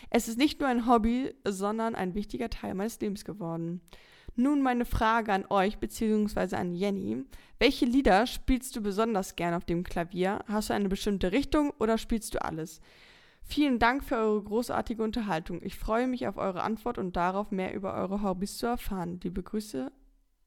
Es 0.10 0.28
ist 0.28 0.40
nicht 0.40 0.60
nur 0.60 0.70
ein 0.70 0.88
Hobby, 0.88 1.36
sondern 1.44 1.94
ein 1.94 2.16
wichtiger 2.16 2.50
Teil 2.50 2.74
meines 2.74 3.00
Lebens 3.00 3.24
geworden. 3.24 3.82
Nun 4.40 4.62
meine 4.62 4.86
Frage 4.86 5.34
an 5.34 5.46
euch 5.50 5.80
bzw. 5.80 6.56
an 6.56 6.74
Jenny. 6.76 7.24
Welche 7.58 7.86
Lieder 7.86 8.28
spielst 8.28 8.76
du 8.76 8.82
besonders 8.82 9.36
gern 9.36 9.56
auf 9.56 9.66
dem 9.66 9.84
Klavier? 9.84 10.46
Hast 10.48 10.70
du 10.70 10.76
eine 10.76 10.90
bestimmte 10.90 11.32
Richtung 11.32 11.72
oder 11.80 11.98
spielst 11.98 12.36
du 12.36 12.44
alles? 12.46 12.80
Vielen 13.42 13.80
Dank 13.80 14.04
für 14.04 14.16
eure 14.18 14.44
großartige 14.44 15.02
Unterhaltung. 15.02 15.60
Ich 15.64 15.76
freue 15.76 16.06
mich 16.08 16.28
auf 16.28 16.38
eure 16.38 16.62
Antwort 16.62 17.00
und 17.00 17.16
darauf, 17.16 17.50
mehr 17.50 17.74
über 17.74 17.96
eure 17.96 18.22
Hobbys 18.22 18.58
zu 18.58 18.68
erfahren. 18.68 19.20
Liebe 19.24 19.42
Grüße, 19.42 19.92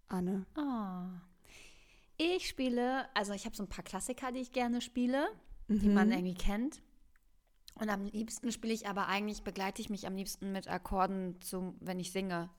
Anne. 0.08 0.46
Oh. 0.56 1.18
Ich 2.16 2.46
spiele, 2.48 3.06
also 3.14 3.32
ich 3.32 3.44
habe 3.44 3.56
so 3.56 3.64
ein 3.64 3.68
paar 3.68 3.84
Klassiker, 3.84 4.30
die 4.30 4.40
ich 4.40 4.52
gerne 4.52 4.82
spiele, 4.82 5.26
die 5.68 5.88
Mhm. 5.88 5.94
man 5.94 6.12
irgendwie 6.12 6.34
kennt. 6.34 6.80
Und 7.74 7.88
am 7.88 8.04
liebsten 8.04 8.52
spiele 8.52 8.74
ich 8.74 8.86
aber 8.86 9.08
eigentlich, 9.08 9.42
begleite 9.42 9.80
ich 9.82 9.90
mich 9.90 10.06
am 10.06 10.14
liebsten 10.14 10.52
mit 10.52 10.68
Akkorden, 10.68 11.40
zum, 11.40 11.74
wenn 11.80 11.98
ich 11.98 12.12
singe. 12.12 12.50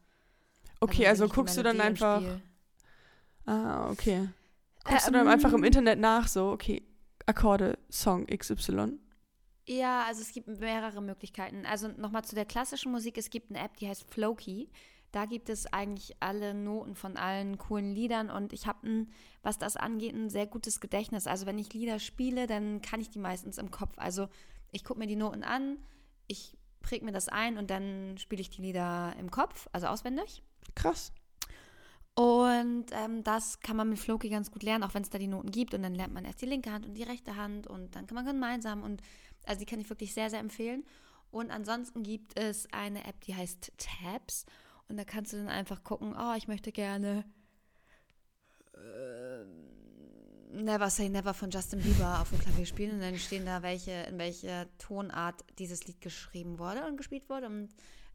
Okay, 0.81 1.07
also, 1.07 1.27
die 1.27 1.31
guckst 1.31 1.57
du 1.57 1.63
dann 1.63 1.79
einfach. 1.79 2.21
Ah, 3.45 3.89
okay. 3.89 4.27
Guckst 4.83 5.07
du 5.07 5.11
dann 5.11 5.27
einfach 5.27 5.53
im 5.53 5.63
Internet 5.63 6.00
nach, 6.00 6.27
so, 6.27 6.50
okay, 6.50 6.81
Akkorde, 7.25 7.77
Song 7.89 8.25
XY. 8.25 9.00
Ja, 9.67 10.05
also 10.05 10.21
es 10.21 10.33
gibt 10.33 10.47
mehrere 10.47 11.01
Möglichkeiten. 11.01 11.65
Also 11.65 11.88
nochmal 11.88 12.23
zu 12.23 12.35
der 12.35 12.45
klassischen 12.45 12.91
Musik. 12.91 13.17
Es 13.17 13.29
gibt 13.29 13.51
eine 13.51 13.63
App, 13.63 13.77
die 13.77 13.88
heißt 13.88 14.09
Flowkey. 14.11 14.69
Da 15.11 15.25
gibt 15.25 15.50
es 15.50 15.71
eigentlich 15.71 16.15
alle 16.19 16.53
Noten 16.53 16.95
von 16.95 17.15
allen 17.15 17.57
coolen 17.57 17.93
Liedern 17.93 18.29
und 18.29 18.53
ich 18.53 18.65
habe, 18.65 18.88
ein, 18.88 19.11
was 19.43 19.57
das 19.57 19.75
angeht, 19.75 20.15
ein 20.15 20.29
sehr 20.29 20.47
gutes 20.47 20.79
Gedächtnis. 20.79 21.27
Also 21.27 21.45
wenn 21.45 21.59
ich 21.59 21.73
Lieder 21.73 22.00
spiele, 22.00 22.47
dann 22.47 22.81
kann 22.81 23.01
ich 23.01 23.09
die 23.09 23.19
meistens 23.19 23.57
im 23.57 23.71
Kopf. 23.71 23.93
Also 23.97 24.29
ich 24.71 24.83
gucke 24.83 25.00
mir 25.00 25.07
die 25.07 25.17
Noten 25.17 25.43
an, 25.43 25.77
ich 26.27 26.57
präge 26.81 27.05
mir 27.05 27.11
das 27.11 27.27
ein 27.27 27.57
und 27.57 27.69
dann 27.69 28.17
spiele 28.17 28.41
ich 28.41 28.50
die 28.50 28.61
Lieder 28.61 29.13
im 29.19 29.29
Kopf, 29.29 29.67
also 29.73 29.88
auswendig. 29.88 30.43
Krass. 30.75 31.11
Und 32.13 32.87
ähm, 32.91 33.23
das 33.23 33.59
kann 33.61 33.77
man 33.77 33.89
mit 33.89 33.99
Floki 33.99 34.29
ganz 34.29 34.51
gut 34.51 34.63
lernen, 34.63 34.83
auch 34.83 34.93
wenn 34.93 35.03
es 35.03 35.09
da 35.09 35.17
die 35.17 35.27
Noten 35.27 35.51
gibt. 35.51 35.73
Und 35.73 35.83
dann 35.83 35.95
lernt 35.95 36.13
man 36.13 36.25
erst 36.25 36.41
die 36.41 36.45
linke 36.45 36.71
Hand 36.71 36.85
und 36.85 36.93
die 36.93 37.03
rechte 37.03 37.35
Hand 37.35 37.67
und 37.67 37.95
dann 37.95 38.05
kann 38.05 38.15
man 38.15 38.25
gemeinsam. 38.25 38.83
Und 38.83 39.01
also 39.45 39.59
die 39.59 39.65
kann 39.65 39.79
ich 39.79 39.89
wirklich 39.89 40.13
sehr, 40.13 40.29
sehr 40.29 40.39
empfehlen. 40.39 40.83
Und 41.31 41.51
ansonsten 41.51 42.03
gibt 42.03 42.37
es 42.37 42.71
eine 42.73 43.05
App, 43.05 43.21
die 43.21 43.35
heißt 43.35 43.71
Tabs. 43.77 44.45
Und 44.89 44.97
da 44.97 45.05
kannst 45.05 45.31
du 45.31 45.37
dann 45.37 45.47
einfach 45.47 45.83
gucken, 45.83 46.13
oh, 46.19 46.33
ich 46.35 46.49
möchte 46.49 46.73
gerne 46.73 47.23
äh, 48.73 49.45
Never 50.53 50.89
Say 50.89 51.07
Never 51.07 51.33
von 51.33 51.49
Justin 51.49 51.81
Bieber 51.81 52.19
auf 52.21 52.29
dem 52.29 52.39
Klavier 52.39 52.65
spielen. 52.65 52.95
Und 52.95 52.99
dann 52.99 53.17
stehen 53.17 53.45
da, 53.45 53.63
welche, 53.63 53.91
in 53.91 54.17
welcher 54.17 54.67
Tonart 54.77 55.45
dieses 55.59 55.87
Lied 55.87 56.01
geschrieben 56.01 56.59
wurde 56.59 56.85
und 56.85 56.97
gespielt 56.97 57.29
wurde. 57.29 57.47
Und 57.47 57.69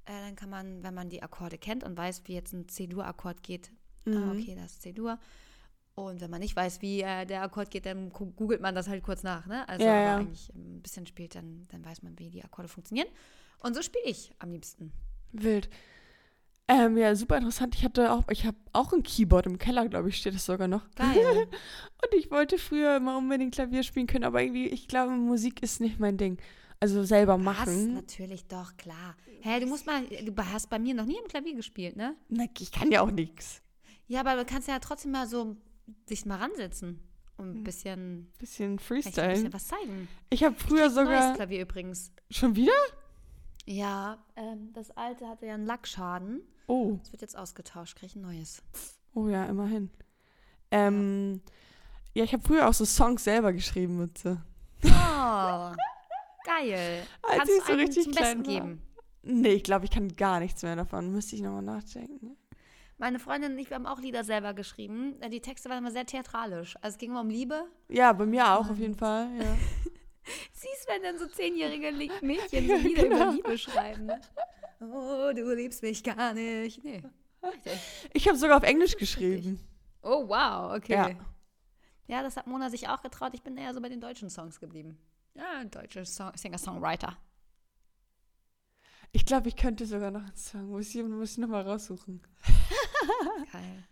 äh, 0.06 0.20
dann 0.20 0.36
kann 0.36 0.50
man, 0.50 0.82
wenn 0.82 0.94
man 0.94 1.08
die 1.08 1.22
Akkorde 1.22 1.58
kennt 1.58 1.84
und 1.84 1.96
weiß, 1.96 2.22
wie 2.26 2.34
jetzt 2.34 2.52
ein 2.52 2.68
C-Dur-Akkord 2.68 3.42
geht, 3.42 3.70
ah, 4.06 4.10
Mhm. 4.10 4.30
okay, 4.32 4.54
das 4.58 4.72
ist 4.72 4.82
C-Dur. 4.82 5.18
Und 5.94 6.20
wenn 6.20 6.30
man 6.30 6.40
nicht 6.40 6.54
weiß, 6.54 6.82
wie 6.82 7.00
äh, 7.00 7.24
der 7.24 7.42
Akkord 7.42 7.70
geht, 7.70 7.86
dann 7.86 8.10
googelt 8.10 8.60
man 8.60 8.74
das 8.74 8.86
halt 8.88 9.02
kurz 9.02 9.22
nach. 9.22 9.46
Ne? 9.46 9.66
Also, 9.68 9.84
Ja, 9.86 9.92
aber 9.92 10.00
ja. 10.02 10.16
eigentlich 10.18 10.50
ein 10.54 10.82
bisschen 10.82 11.06
spielt, 11.06 11.34
dann, 11.34 11.66
dann 11.70 11.84
weiß 11.84 12.02
man, 12.02 12.18
wie 12.18 12.28
die 12.30 12.44
Akkorde 12.44 12.68
funktionieren. 12.68 13.08
Und 13.60 13.74
so 13.74 13.80
spiele 13.82 14.04
ich 14.04 14.32
am 14.38 14.50
liebsten. 14.52 14.92
Wild. 15.32 15.70
Ähm, 16.68 16.98
ja, 16.98 17.14
super 17.14 17.36
interessant. 17.38 17.76
Ich 17.76 17.84
hatte 17.84 18.12
auch, 18.12 18.24
ich 18.28 18.44
habe 18.44 18.56
auch 18.72 18.92
ein 18.92 19.04
Keyboard 19.04 19.46
im 19.46 19.56
Keller, 19.58 19.88
glaube 19.88 20.08
ich, 20.08 20.16
steht 20.18 20.34
das 20.34 20.44
sogar 20.44 20.66
noch. 20.68 20.82
Geil. 20.96 21.14
Und 22.02 22.14
ich 22.14 22.30
wollte 22.30 22.58
früher 22.58 22.96
immer 22.96 23.16
unbedingt 23.16 23.54
Klavier 23.54 23.82
spielen 23.84 24.06
können, 24.08 24.24
aber 24.24 24.42
irgendwie, 24.42 24.66
ich 24.66 24.88
glaube, 24.88 25.12
Musik 25.12 25.62
ist 25.62 25.80
nicht 25.80 25.98
mein 26.00 26.16
Ding. 26.18 26.38
Also 26.80 27.04
selber 27.04 27.34
Was? 27.38 27.42
machen. 27.44 27.94
Natürlich, 27.94 28.46
doch, 28.46 28.76
klar. 28.76 29.16
Hä, 29.40 29.60
du 29.60 29.66
musst 29.66 29.86
mal, 29.86 30.04
du 30.06 30.32
hast 30.52 30.68
bei 30.68 30.78
mir 30.78 30.94
noch 30.94 31.06
nie 31.06 31.18
am 31.20 31.28
Klavier 31.28 31.54
gespielt, 31.54 31.96
ne? 31.96 32.14
Na, 32.28 32.44
ich 32.58 32.70
kann 32.72 32.90
ja 32.92 33.00
auch 33.00 33.10
nichts. 33.10 33.62
Ja, 34.08 34.20
aber 34.20 34.36
du 34.36 34.44
kannst 34.44 34.68
ja 34.68 34.78
trotzdem 34.78 35.12
mal 35.12 35.26
so 35.26 35.56
dich 36.10 36.26
mal 36.26 36.36
ransetzen 36.38 37.00
und 37.38 37.46
Hm. 37.52 37.56
ein 37.60 37.64
bisschen, 37.64 38.32
Bisschen 38.38 38.78
vielleicht 38.78 39.06
ein 39.08 39.12
Freestyle. 39.12 39.28
bisschen 39.32 39.52
was 39.52 39.66
zeigen. 39.68 40.08
Ich 40.30 40.44
habe 40.44 40.54
früher 40.56 40.82
Neues 40.88 40.94
sogar. 40.94 41.34
Klavier 41.34 41.62
übrigens. 41.62 42.12
Schon 42.30 42.54
wieder? 42.56 42.72
Ja, 43.64 44.18
ähm, 44.36 44.72
das 44.74 44.90
alte 44.92 45.26
hatte 45.28 45.46
ja 45.46 45.54
einen 45.54 45.66
Lackschaden. 45.66 46.40
Oh. 46.68 46.98
Das 47.02 47.12
wird 47.12 47.22
jetzt 47.22 47.36
ausgetauscht, 47.36 47.96
kriege 47.96 48.06
ich 48.06 48.16
ein 48.16 48.22
neues. 48.22 48.62
Oh 49.14 49.28
ja, 49.28 49.44
immerhin. 49.46 49.90
Ähm, 50.70 51.40
ja, 52.14 52.24
ich 52.24 52.32
habe 52.32 52.42
früher 52.46 52.68
auch 52.68 52.74
so 52.74 52.84
Songs 52.84 53.24
selber 53.24 53.52
geschrieben 53.52 53.98
so. 54.18 54.36
Oh, 54.84 55.72
geil. 56.46 57.06
Als 57.22 57.38
Kannst 57.38 57.52
ich 57.58 57.64
so 57.64 57.72
richtig 57.74 58.04
zum 58.04 58.12
klein 58.12 58.42
Besten 58.42 58.54
war. 58.56 58.66
geben? 58.66 58.82
Nee, 59.22 59.54
ich 59.54 59.64
glaube, 59.64 59.84
ich 59.84 59.90
kann 59.90 60.14
gar 60.16 60.38
nichts 60.40 60.62
mehr 60.62 60.76
davon. 60.76 61.10
Müsste 61.12 61.34
ich 61.36 61.42
nochmal 61.42 61.62
nachdenken. 61.62 62.36
Meine 62.98 63.18
Freundin 63.18 63.52
und 63.52 63.58
ich, 63.58 63.68
wir 63.68 63.74
haben 63.74 63.86
auch 63.86 64.00
Lieder 64.00 64.24
selber 64.24 64.54
geschrieben. 64.54 65.20
Äh, 65.20 65.28
Die 65.28 65.40
Texte 65.40 65.68
waren 65.68 65.78
immer 65.78 65.90
sehr 65.90 66.06
theatralisch. 66.06 66.76
Also 66.80 66.94
es 66.94 66.98
ging 66.98 67.10
immer 67.10 67.20
um 67.20 67.28
Liebe. 67.28 67.66
Ja, 67.88 68.12
bei 68.12 68.24
mir 68.24 68.52
auch 68.58 68.70
auf 68.70 68.78
jeden 68.78 68.94
Fall. 68.94 69.28
Ja. 69.38 69.44
Siehst, 70.52 70.88
wenn 70.88 71.02
dann 71.02 71.18
so 71.18 71.26
zehnjährige 71.26 71.92
Mädchen 72.22 72.66
so 72.68 72.74
Lieder 72.76 73.02
genau. 73.02 73.16
über 73.16 73.32
Liebe 73.32 73.58
schreiben. 73.58 74.10
Oh, 74.80 75.30
du 75.34 75.54
liebst 75.54 75.82
mich 75.82 76.02
gar 76.02 76.32
nicht. 76.32 76.82
Nee. 76.84 77.02
Ich 78.12 78.26
habe 78.28 78.36
sogar 78.38 78.56
auf 78.56 78.62
Englisch 78.62 78.96
geschrieben. 78.96 79.60
Oh, 80.02 80.26
wow, 80.28 80.74
okay. 80.76 80.92
Ja. 80.94 81.10
Ja. 82.08 82.22
das 82.22 82.36
hat 82.36 82.46
Mona 82.46 82.70
sich 82.70 82.88
auch 82.88 83.02
getraut. 83.02 83.32
Ich 83.34 83.42
bin 83.42 83.56
eher 83.56 83.74
so 83.74 83.80
bei 83.80 83.88
den 83.88 84.00
deutschen 84.00 84.30
Songs 84.30 84.58
geblieben. 84.60 84.98
Ja, 85.36 85.64
deutsche 85.64 86.04
Song 86.04 86.32
Singer-Songwriter. 86.34 87.16
Ich 89.12 89.24
glaube, 89.24 89.48
ich 89.48 89.56
könnte 89.56 89.86
sogar 89.86 90.10
noch 90.10 90.22
einen 90.22 90.36
Song. 90.36 90.68
Muss 90.68 90.94
ich, 90.94 91.02
muss 91.02 91.32
ich 91.32 91.38
nochmal 91.38 91.62
raussuchen. 91.62 92.20
Geil. 93.52 93.84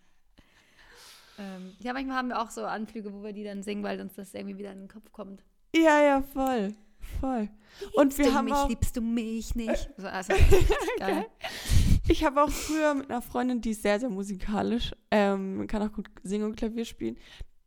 ähm, 1.38 1.72
ja, 1.80 1.92
manchmal 1.92 2.16
haben 2.16 2.28
wir 2.28 2.40
auch 2.40 2.50
so 2.50 2.64
Anflüge, 2.64 3.12
wo 3.12 3.22
wir 3.22 3.32
die 3.32 3.44
dann 3.44 3.62
singen, 3.62 3.82
weil 3.82 4.00
uns 4.00 4.14
das 4.14 4.34
irgendwie 4.34 4.58
wieder 4.58 4.72
in 4.72 4.80
den 4.80 4.88
Kopf 4.88 5.12
kommt. 5.12 5.42
Ja, 5.74 6.00
ja, 6.02 6.22
voll. 6.22 6.74
Voll. 7.20 7.48
Und 7.94 8.04
Liebst 8.04 8.18
wir 8.18 8.24
du 8.26 8.34
haben 8.34 8.44
mich, 8.46 8.54
auch. 8.54 8.68
liebst 8.68 8.96
du 8.96 9.00
mich 9.00 9.54
nicht? 9.54 9.90
So, 9.96 10.06
also, 10.06 10.32
geil. 10.98 11.26
Ich 12.08 12.24
habe 12.24 12.42
auch 12.42 12.50
früher 12.50 12.94
mit 12.94 13.10
einer 13.10 13.22
Freundin, 13.22 13.60
die 13.60 13.70
ist 13.70 13.82
sehr, 13.82 14.00
sehr 14.00 14.10
musikalisch, 14.10 14.92
ähm, 15.10 15.66
kann 15.66 15.82
auch 15.82 15.92
gut 15.92 16.08
singen 16.22 16.44
und 16.46 16.56
Klavier 16.56 16.84
spielen. 16.84 17.16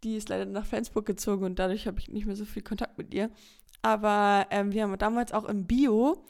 Die 0.04 0.16
ist 0.16 0.30
leider 0.30 0.46
nach 0.46 0.66
Flensburg 0.66 1.06
gezogen 1.06 1.44
und 1.44 1.58
dadurch 1.60 1.88
habe 1.88 2.00
ich 2.00 2.10
nicht 2.10 2.26
mehr 2.28 2.36
so 2.36 2.46
viel 2.46 2.62
Kontakt 2.62 2.98
mit 2.98 3.14
ihr. 3.14 3.32
Aber 3.82 4.48
ähm, 4.52 4.72
wir 4.72 4.84
haben 4.84 4.98
damals 4.98 5.32
auch 5.32 5.46
im 5.46 5.66
Bio, 5.66 6.24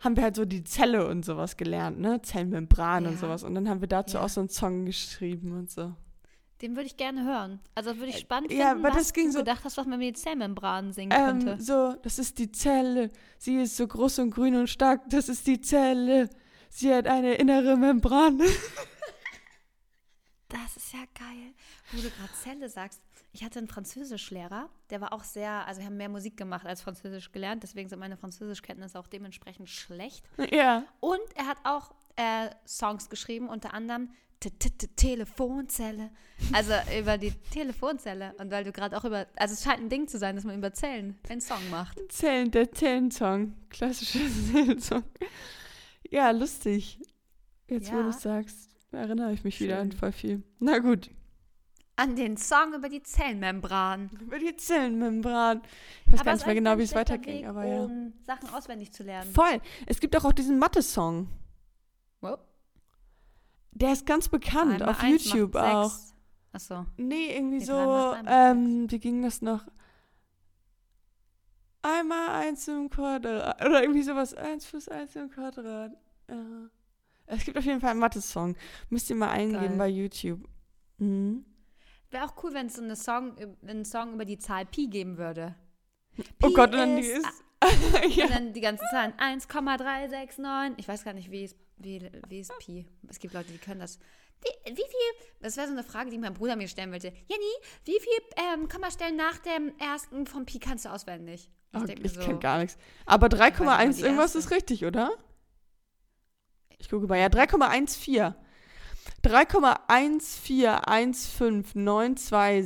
haben 0.00 0.16
wir 0.16 0.24
halt 0.24 0.36
so 0.36 0.44
die 0.44 0.64
Zelle 0.64 1.06
und 1.06 1.24
sowas 1.24 1.56
gelernt, 1.56 1.98
ne? 2.00 2.20
Zellmembran 2.22 3.06
und 3.06 3.12
Ja. 3.12 3.18
sowas. 3.18 3.42
Und 3.44 3.54
dann 3.54 3.68
haben 3.68 3.80
wir 3.80 3.88
dazu 3.88 4.16
Ja. 4.16 4.24
auch 4.24 4.28
so 4.28 4.40
einen 4.40 4.48
Song 4.48 4.84
geschrieben 4.84 5.52
und 5.52 5.70
so. 5.70 5.92
Den 6.62 6.74
würde 6.74 6.86
ich 6.86 6.96
gerne 6.96 7.24
hören. 7.24 7.60
Also 7.74 7.96
würde 7.98 8.08
ich 8.08 8.18
spannend 8.18 8.50
ja, 8.50 8.70
finden, 8.70 8.84
aber 8.86 8.94
was 8.96 9.02
das 9.04 9.12
ging 9.12 9.26
du 9.26 9.32
so- 9.32 9.38
gedacht 9.40 9.60
hast, 9.64 9.76
was 9.76 9.86
man 9.86 9.98
mit 9.98 10.08
den 10.08 10.14
Zellmembranen 10.14 10.92
singen 10.92 11.10
könnte. 11.10 11.50
Ähm, 11.52 11.60
so, 11.60 11.94
das 12.02 12.18
ist 12.18 12.38
die 12.38 12.50
Zelle. 12.50 13.10
Sie 13.38 13.56
ist 13.60 13.76
so 13.76 13.86
groß 13.86 14.20
und 14.20 14.30
grün 14.30 14.56
und 14.56 14.68
stark. 14.68 15.02
Das 15.10 15.28
ist 15.28 15.46
die 15.46 15.60
Zelle. 15.60 16.30
Sie 16.70 16.92
hat 16.94 17.06
eine 17.06 17.34
innere 17.34 17.76
Membran. 17.76 18.40
Das 20.48 20.76
ist 20.76 20.92
ja 20.92 21.00
geil. 21.18 21.52
Wo 21.92 21.96
du 22.00 22.08
gerade 22.10 22.32
Zelle 22.42 22.68
sagst. 22.68 23.00
Ich 23.32 23.42
hatte 23.44 23.58
einen 23.58 23.68
Französischlehrer, 23.68 24.70
der 24.90 25.00
war 25.00 25.12
auch 25.12 25.24
sehr, 25.24 25.66
also 25.66 25.80
wir 25.80 25.86
haben 25.86 25.96
mehr 25.96 26.08
Musik 26.08 26.36
gemacht 26.36 26.64
als 26.66 26.80
Französisch 26.82 27.32
gelernt, 27.32 27.62
deswegen 27.62 27.88
sind 27.88 27.98
meine 27.98 28.16
Französischkenntnisse 28.16 28.98
auch 28.98 29.08
dementsprechend 29.08 29.68
schlecht. 29.68 30.24
ja. 30.52 30.84
Und 31.00 31.20
er 31.34 31.46
hat 31.46 31.58
auch 31.64 31.92
äh, 32.16 32.48
Songs 32.66 33.10
geschrieben, 33.10 33.48
unter 33.48 33.74
anderem 33.74 34.10
T- 34.40 34.50
T- 34.50 34.70
T- 34.70 34.86
Telefonzelle. 34.88 36.10
Also 36.52 36.72
über 36.98 37.18
die 37.18 37.32
Telefonzelle. 37.50 38.34
Und 38.38 38.50
weil 38.50 38.64
du 38.64 38.72
gerade 38.72 38.96
auch 38.96 39.04
über, 39.04 39.26
also 39.36 39.54
es 39.54 39.64
scheint 39.64 39.80
ein 39.80 39.88
Ding 39.88 40.08
zu 40.08 40.18
sein, 40.18 40.36
dass 40.36 40.44
man 40.44 40.56
über 40.56 40.72
Zellen 40.72 41.18
einen 41.28 41.40
Song 41.40 41.68
macht. 41.70 41.98
Zellen, 42.12 42.50
der 42.50 42.70
Zellensong. 42.70 43.54
Klassischer 43.70 44.20
Zellensong. 44.52 45.04
Ja, 46.10 46.30
lustig. 46.30 46.98
Jetzt, 47.68 47.90
wo 47.92 48.02
du 48.02 48.08
es 48.10 48.20
sagst, 48.22 48.65
erinnere 48.96 49.32
ich 49.32 49.44
mich 49.44 49.60
wieder 49.60 49.78
an 49.78 49.90
Schön. 49.92 49.98
voll 49.98 50.12
viel. 50.12 50.42
Na 50.58 50.78
gut. 50.78 51.10
An 51.98 52.14
den 52.14 52.36
Song 52.36 52.74
über 52.74 52.88
die 52.90 53.02
Zellmembran. 53.02 54.10
Über 54.20 54.38
die 54.38 54.54
Zellenmembran. 54.54 55.62
Ich 56.06 56.12
weiß 56.12 56.20
Aber 56.20 56.24
gar 56.24 56.34
nicht 56.34 56.46
mehr 56.46 56.54
genau, 56.54 56.78
wie 56.78 56.82
es 56.82 56.94
weiterging, 56.94 57.38
Weg, 57.38 57.46
aber 57.46 57.64
ja. 57.64 57.84
Um 57.84 58.12
Sachen 58.22 58.50
auswendig 58.50 58.92
zu 58.92 59.02
lernen. 59.02 59.32
Voll. 59.32 59.60
Es 59.86 59.98
gibt 60.00 60.14
auch, 60.16 60.24
auch 60.26 60.32
diesen 60.32 60.58
Mathe-Song. 60.58 61.28
Wow. 62.20 62.38
Der 63.72 63.92
ist 63.92 64.04
ganz 64.04 64.28
bekannt, 64.28 64.82
Einmal 64.82 64.88
auf 64.90 65.02
YouTube 65.02 65.54
auch. 65.54 65.90
sechs. 65.90 66.14
Achso. 66.52 66.86
Nee, 66.96 67.34
irgendwie 67.34 67.58
Nee, 67.58 67.64
so, 67.64 68.14
ähm, 68.26 68.90
wie 68.90 68.98
ging 68.98 69.22
das 69.22 69.40
noch? 69.42 69.64
Einmal 71.82 72.28
eins 72.30 72.66
im 72.68 72.90
Quadrat. 72.90 73.64
Oder 73.64 73.82
irgendwie 73.82 74.02
sowas. 74.02 74.34
Eins 74.34 74.66
plus 74.66 74.88
eins 74.88 75.14
im 75.16 75.30
Quadrat. 75.30 75.92
Ja. 76.28 76.68
Es 77.26 77.44
gibt 77.44 77.58
auf 77.58 77.64
jeden 77.64 77.80
Fall 77.80 77.90
einen 77.90 78.00
Mathe-Song. 78.00 78.56
Müsst 78.88 79.10
ihr 79.10 79.16
mal 79.16 79.30
eingeben 79.30 79.60
Geil. 79.60 79.78
bei 79.78 79.88
YouTube. 79.88 80.40
Mhm. 80.98 81.44
Wäre 82.10 82.24
auch 82.24 82.42
cool, 82.42 82.54
wenn 82.54 82.66
es 82.66 82.76
so 82.76 82.82
eine 82.82 82.96
Song, 82.96 83.36
einen 83.66 83.84
Song 83.84 84.14
über 84.14 84.24
die 84.24 84.38
Zahl 84.38 84.64
Pi 84.64 84.86
geben 84.86 85.18
würde. 85.18 85.54
Oh 86.42 86.48
Pi 86.48 86.54
Gott, 86.54 86.72
und 86.72 86.78
dann 86.78 86.96
die 86.96 87.02
ist 87.02 87.26
ist. 87.26 87.42
Und 88.04 88.16
ja. 88.16 88.26
dann 88.28 88.52
die 88.52 88.60
ganzen 88.60 88.86
Zahlen. 88.90 89.14
1,369. 89.18 90.74
Ich 90.78 90.88
weiß 90.88 91.04
gar 91.04 91.14
nicht, 91.14 91.30
wie 91.30 91.44
ist, 91.44 91.56
wie, 91.78 92.08
wie 92.28 92.40
ist 92.40 92.52
Pi. 92.58 92.86
Es 93.08 93.18
gibt 93.18 93.34
Leute, 93.34 93.50
die 93.50 93.58
können 93.58 93.80
das. 93.80 93.98
Wie, 94.42 94.70
wie 94.70 94.76
viel, 94.76 95.28
das 95.40 95.56
wäre 95.56 95.66
so 95.66 95.72
eine 95.72 95.82
Frage, 95.82 96.10
die 96.10 96.18
mein 96.18 96.34
Bruder 96.34 96.56
mir 96.56 96.68
stellen 96.68 96.92
wollte. 96.92 97.08
Jenny, 97.08 97.52
wie 97.84 97.98
viel 97.98 98.44
ähm, 98.52 98.68
Kommastellen 98.68 99.16
nach 99.16 99.38
dem 99.38 99.72
ersten 99.78 100.26
von 100.26 100.44
Pi 100.44 100.58
kannst 100.58 100.84
du 100.84 100.90
auswendig? 100.90 101.50
Oh, 101.74 101.80
denk 101.80 102.00
mir 102.00 102.06
ich 102.06 102.12
so, 102.12 102.20
kenne 102.20 102.38
gar 102.38 102.58
nichts. 102.58 102.76
Aber 103.06 103.30
weiß 103.32 103.50
nicht 103.50 103.60
mal 103.60 103.78
3,1 103.78 103.96
die 103.96 104.02
irgendwas 104.02 104.34
erste. 104.34 104.38
ist 104.38 104.50
richtig, 104.50 104.84
oder? 104.84 105.10
Ich 106.78 106.88
gucke 106.90 107.06
mal. 107.06 107.18
Ja, 107.18 107.26
3,14. 107.26 108.34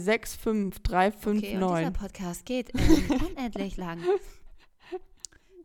3,141592653539. 0.01 1.39
Okay, 1.39 1.57
und 1.63 1.79
dieser 1.79 1.91
Podcast 1.91 2.45
geht 2.47 2.71
ähm, 2.75 3.11
unendlich 3.31 3.77
lang. 3.77 4.01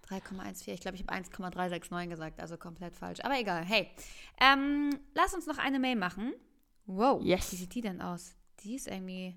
3,14, 0.09 0.73
ich 0.73 0.81
glaube, 0.81 0.95
ich 0.97 1.01
habe 1.03 1.13
1,369 1.13 2.09
gesagt, 2.09 2.39
also 2.39 2.57
komplett 2.57 2.95
falsch. 2.95 3.19
Aber 3.23 3.39
egal, 3.39 3.63
hey. 3.65 3.89
Ähm, 4.39 4.91
lass 5.15 5.33
uns 5.33 5.47
noch 5.47 5.57
eine 5.57 5.79
Mail 5.79 5.95
machen. 5.95 6.33
Wow, 6.85 7.23
Yes. 7.23 7.51
wie 7.51 7.55
sieht 7.55 7.73
die 7.73 7.81
denn 7.81 8.01
aus? 8.01 8.35
Die 8.63 8.75
ist 8.75 8.87
irgendwie 8.87 9.35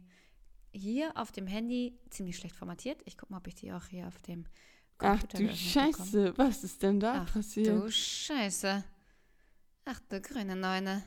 hier 0.70 1.12
auf 1.16 1.32
dem 1.32 1.46
Handy 1.46 1.98
ziemlich 2.10 2.36
schlecht 2.36 2.54
formatiert. 2.54 3.00
Ich 3.06 3.16
gucke 3.16 3.32
mal, 3.32 3.38
ob 3.38 3.46
ich 3.46 3.54
die 3.54 3.72
auch 3.72 3.86
hier 3.86 4.06
auf 4.06 4.20
dem 4.22 4.44
Ach 4.98 5.12
Computer 5.20 5.38
du 5.38 5.44
geöffnet 5.44 5.72
bekomme. 5.72 5.92
Scheiße, 5.94 6.34
was 6.36 6.64
ist 6.64 6.82
denn 6.82 7.00
da 7.00 7.24
Ach 7.26 7.32
passiert? 7.32 7.68
du 7.68 7.90
Scheiße. 7.90 8.84
Ach 9.90 10.00
du 10.10 10.20
grüne 10.20 10.54
Neune. 10.54 11.02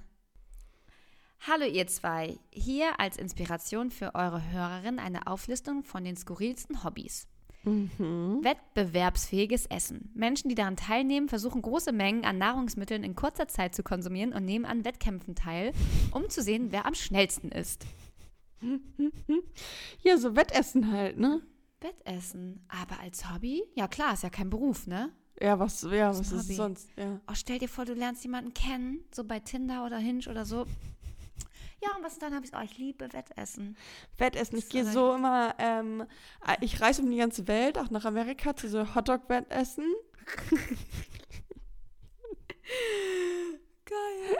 Hallo 1.42 1.66
ihr 1.66 1.86
zwei. 1.86 2.40
Hier 2.50 3.00
als 3.00 3.18
Inspiration 3.18 3.92
für 3.92 4.16
eure 4.16 4.42
Hörerin 4.52 4.98
eine 4.98 5.28
Auflistung 5.28 5.84
von 5.84 6.04
den 6.04 6.18
skurrilsten 6.18 6.84
Hobbys. 6.84 7.28
Mhm. 7.64 8.40
Wettbewerbsfähiges 8.42 9.68
Essen. 9.68 10.10
Menschen, 10.16 10.50
die 10.50 10.56
daran 10.56 10.78
teilnehmen, 10.78 11.30
versuchen 11.30 11.62
große 11.62 11.92
Mengen 11.92 12.26
an 12.26 12.40
Nahrungsmitteln 12.40 13.04
in 13.04 13.16
kurzer 13.16 13.48
Zeit 13.48 13.76
zu 13.76 13.84
konsumieren 13.84 14.34
und 14.34 14.46
nehmen 14.46 14.66
an 14.66 14.84
Wettkämpfen 14.84 15.36
teil, 15.36 15.74
um 16.10 16.28
zu 16.32 16.42
sehen, 16.42 16.72
wer 16.72 16.88
am 16.88 16.96
schnellsten 16.96 17.52
ist. 17.52 17.86
Ja, 20.02 20.18
so 20.18 20.36
Wettessen 20.36 20.92
halt, 20.92 21.20
ne? 21.20 21.44
Wettessen. 21.82 22.66
Aber 22.68 23.00
als 23.00 23.32
Hobby? 23.32 23.64
Ja 23.76 23.88
klar, 23.88 24.14
ist 24.14 24.24
ja 24.24 24.32
kein 24.32 24.50
Beruf, 24.50 24.88
ne? 24.88 25.12
Ja, 25.42 25.58
was, 25.60 25.82
ja, 25.82 26.10
was 26.10 26.32
ist 26.32 26.44
Hobby. 26.46 26.54
sonst? 26.54 26.90
Ja. 26.96 27.20
Oh, 27.28 27.34
stell 27.34 27.58
dir 27.58 27.68
vor, 27.68 27.86
du 27.86 27.94
lernst 27.94 28.24
jemanden 28.24 28.54
kennen, 28.54 29.04
so 29.12 29.24
bei 29.24 29.40
Tinder 29.40 29.86
oder 29.86 29.98
Hinge 29.98 30.30
oder 30.30 30.46
so. 30.46 30.66
Ja, 31.84 31.96
und 31.98 32.04
was 32.04 32.20
dann 32.20 32.36
habe 32.36 32.46
ich, 32.46 32.52
oh, 32.54 32.62
ich 32.64 32.78
liebe 32.78 33.12
Wettessen. 33.12 33.76
Wettessen, 34.20 34.60
ich 34.60 34.70
gehe 34.70 34.86
so 34.86 35.16
immer, 35.16 35.56
ähm, 35.58 36.02
äh, 36.46 36.56
ich 36.62 36.80
reise 36.80 37.02
um 37.02 37.10
die 37.10 37.18
ganze 37.18 37.48
Welt, 37.48 37.80
auch 37.80 37.90
nach 37.90 38.06
Amerika, 38.06 38.56
zu 38.56 38.70
so 38.70 38.94
Hotdog-Wettessen. 38.94 39.86
Geil. 43.86 44.38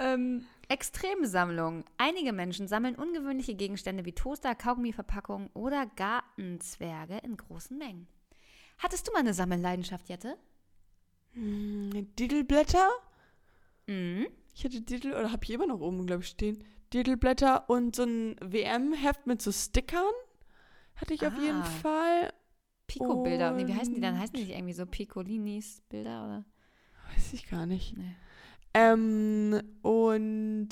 ähm, 0.00 0.46
Extremsammlung. 0.68 1.84
Einige 1.96 2.32
Menschen 2.32 2.66
sammeln 2.66 2.96
ungewöhnliche 2.96 3.54
Gegenstände 3.54 4.04
wie 4.04 4.12
Toaster, 4.12 4.56
Kaugummiverpackungen 4.56 5.50
oder 5.54 5.86
Gartenzwerge 5.86 7.18
in 7.18 7.36
großen 7.36 7.78
Mengen. 7.78 8.08
Hattest 8.78 9.06
du 9.08 9.12
mal 9.12 9.20
eine 9.20 9.34
Sammelleidenschaft, 9.34 10.08
Jette? 10.08 10.36
Hm, 11.32 12.08
Diddleblätter. 12.18 12.88
Mhm. 13.86 14.26
Ich 14.54 14.64
hatte 14.64 14.80
Diddle, 14.80 15.18
oder 15.18 15.30
habe 15.32 15.44
ich 15.44 15.50
immer 15.50 15.66
noch 15.66 15.80
oben, 15.80 16.06
glaube 16.06 16.22
ich, 16.22 16.28
stehen. 16.28 16.62
Diddleblätter 16.92 17.68
und 17.68 17.94
so 17.94 18.04
ein 18.04 18.36
WM-Heft 18.40 19.26
mit 19.26 19.42
so 19.42 19.52
Stickern. 19.52 20.12
Hatte 20.96 21.14
ich 21.14 21.26
auf 21.26 21.34
jeden 21.38 21.60
Ah. 21.62 21.64
Fall. 21.64 22.32
Pico-Bilder. 22.86 23.52
Nee, 23.52 23.66
wie 23.66 23.74
heißen 23.74 23.94
die 23.94 24.00
dann? 24.00 24.18
Heißen 24.18 24.34
die 24.34 24.44
nicht 24.44 24.52
irgendwie 24.54 24.72
so 24.72 24.86
Piccolinis 24.86 25.82
Bilder 25.90 26.24
oder? 26.24 26.44
Weiß 27.14 27.32
ich 27.34 27.46
gar 27.48 27.66
nicht. 27.66 27.96
Nee. 27.96 28.14
Ähm, 28.74 29.60
und 29.82 30.68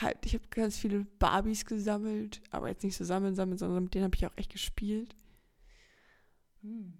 halt, 0.00 0.24
ich 0.24 0.34
habe 0.34 0.44
ganz 0.50 0.78
viele 0.78 1.04
Barbies 1.18 1.66
gesammelt. 1.66 2.40
Aber 2.50 2.68
jetzt 2.68 2.82
nicht 2.82 2.96
so 2.96 3.04
sammeln, 3.04 3.34
sammeln, 3.34 3.58
sondern 3.58 3.84
mit 3.84 3.94
denen 3.94 4.04
habe 4.04 4.16
ich 4.16 4.26
auch 4.26 4.36
echt 4.36 4.52
gespielt. 4.52 5.14
Hm. 6.62 6.94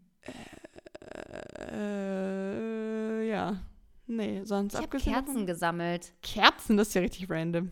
Äh, 1.90 3.28
ja. 3.28 3.60
Nee, 4.06 4.42
sonst 4.44 4.72
Ich 4.74 4.76
habe 4.78 4.84
abgesehen 4.86 5.12
Kerzen 5.14 5.26
davon- 5.34 5.46
gesammelt. 5.46 6.12
Kerzen, 6.22 6.76
das 6.76 6.88
ist 6.88 6.94
ja 6.94 7.00
richtig 7.02 7.30
random. 7.30 7.70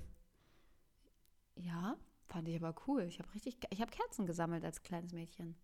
Ja, 1.56 1.96
fand 2.26 2.46
ich 2.48 2.56
aber 2.62 2.74
cool. 2.86 3.02
Ich 3.02 3.18
habe 3.18 3.32
richtig, 3.34 3.56
ich 3.70 3.80
habe 3.80 3.90
Kerzen 3.90 4.26
gesammelt 4.26 4.64
als 4.64 4.82
kleines 4.82 5.12
Mädchen. 5.12 5.56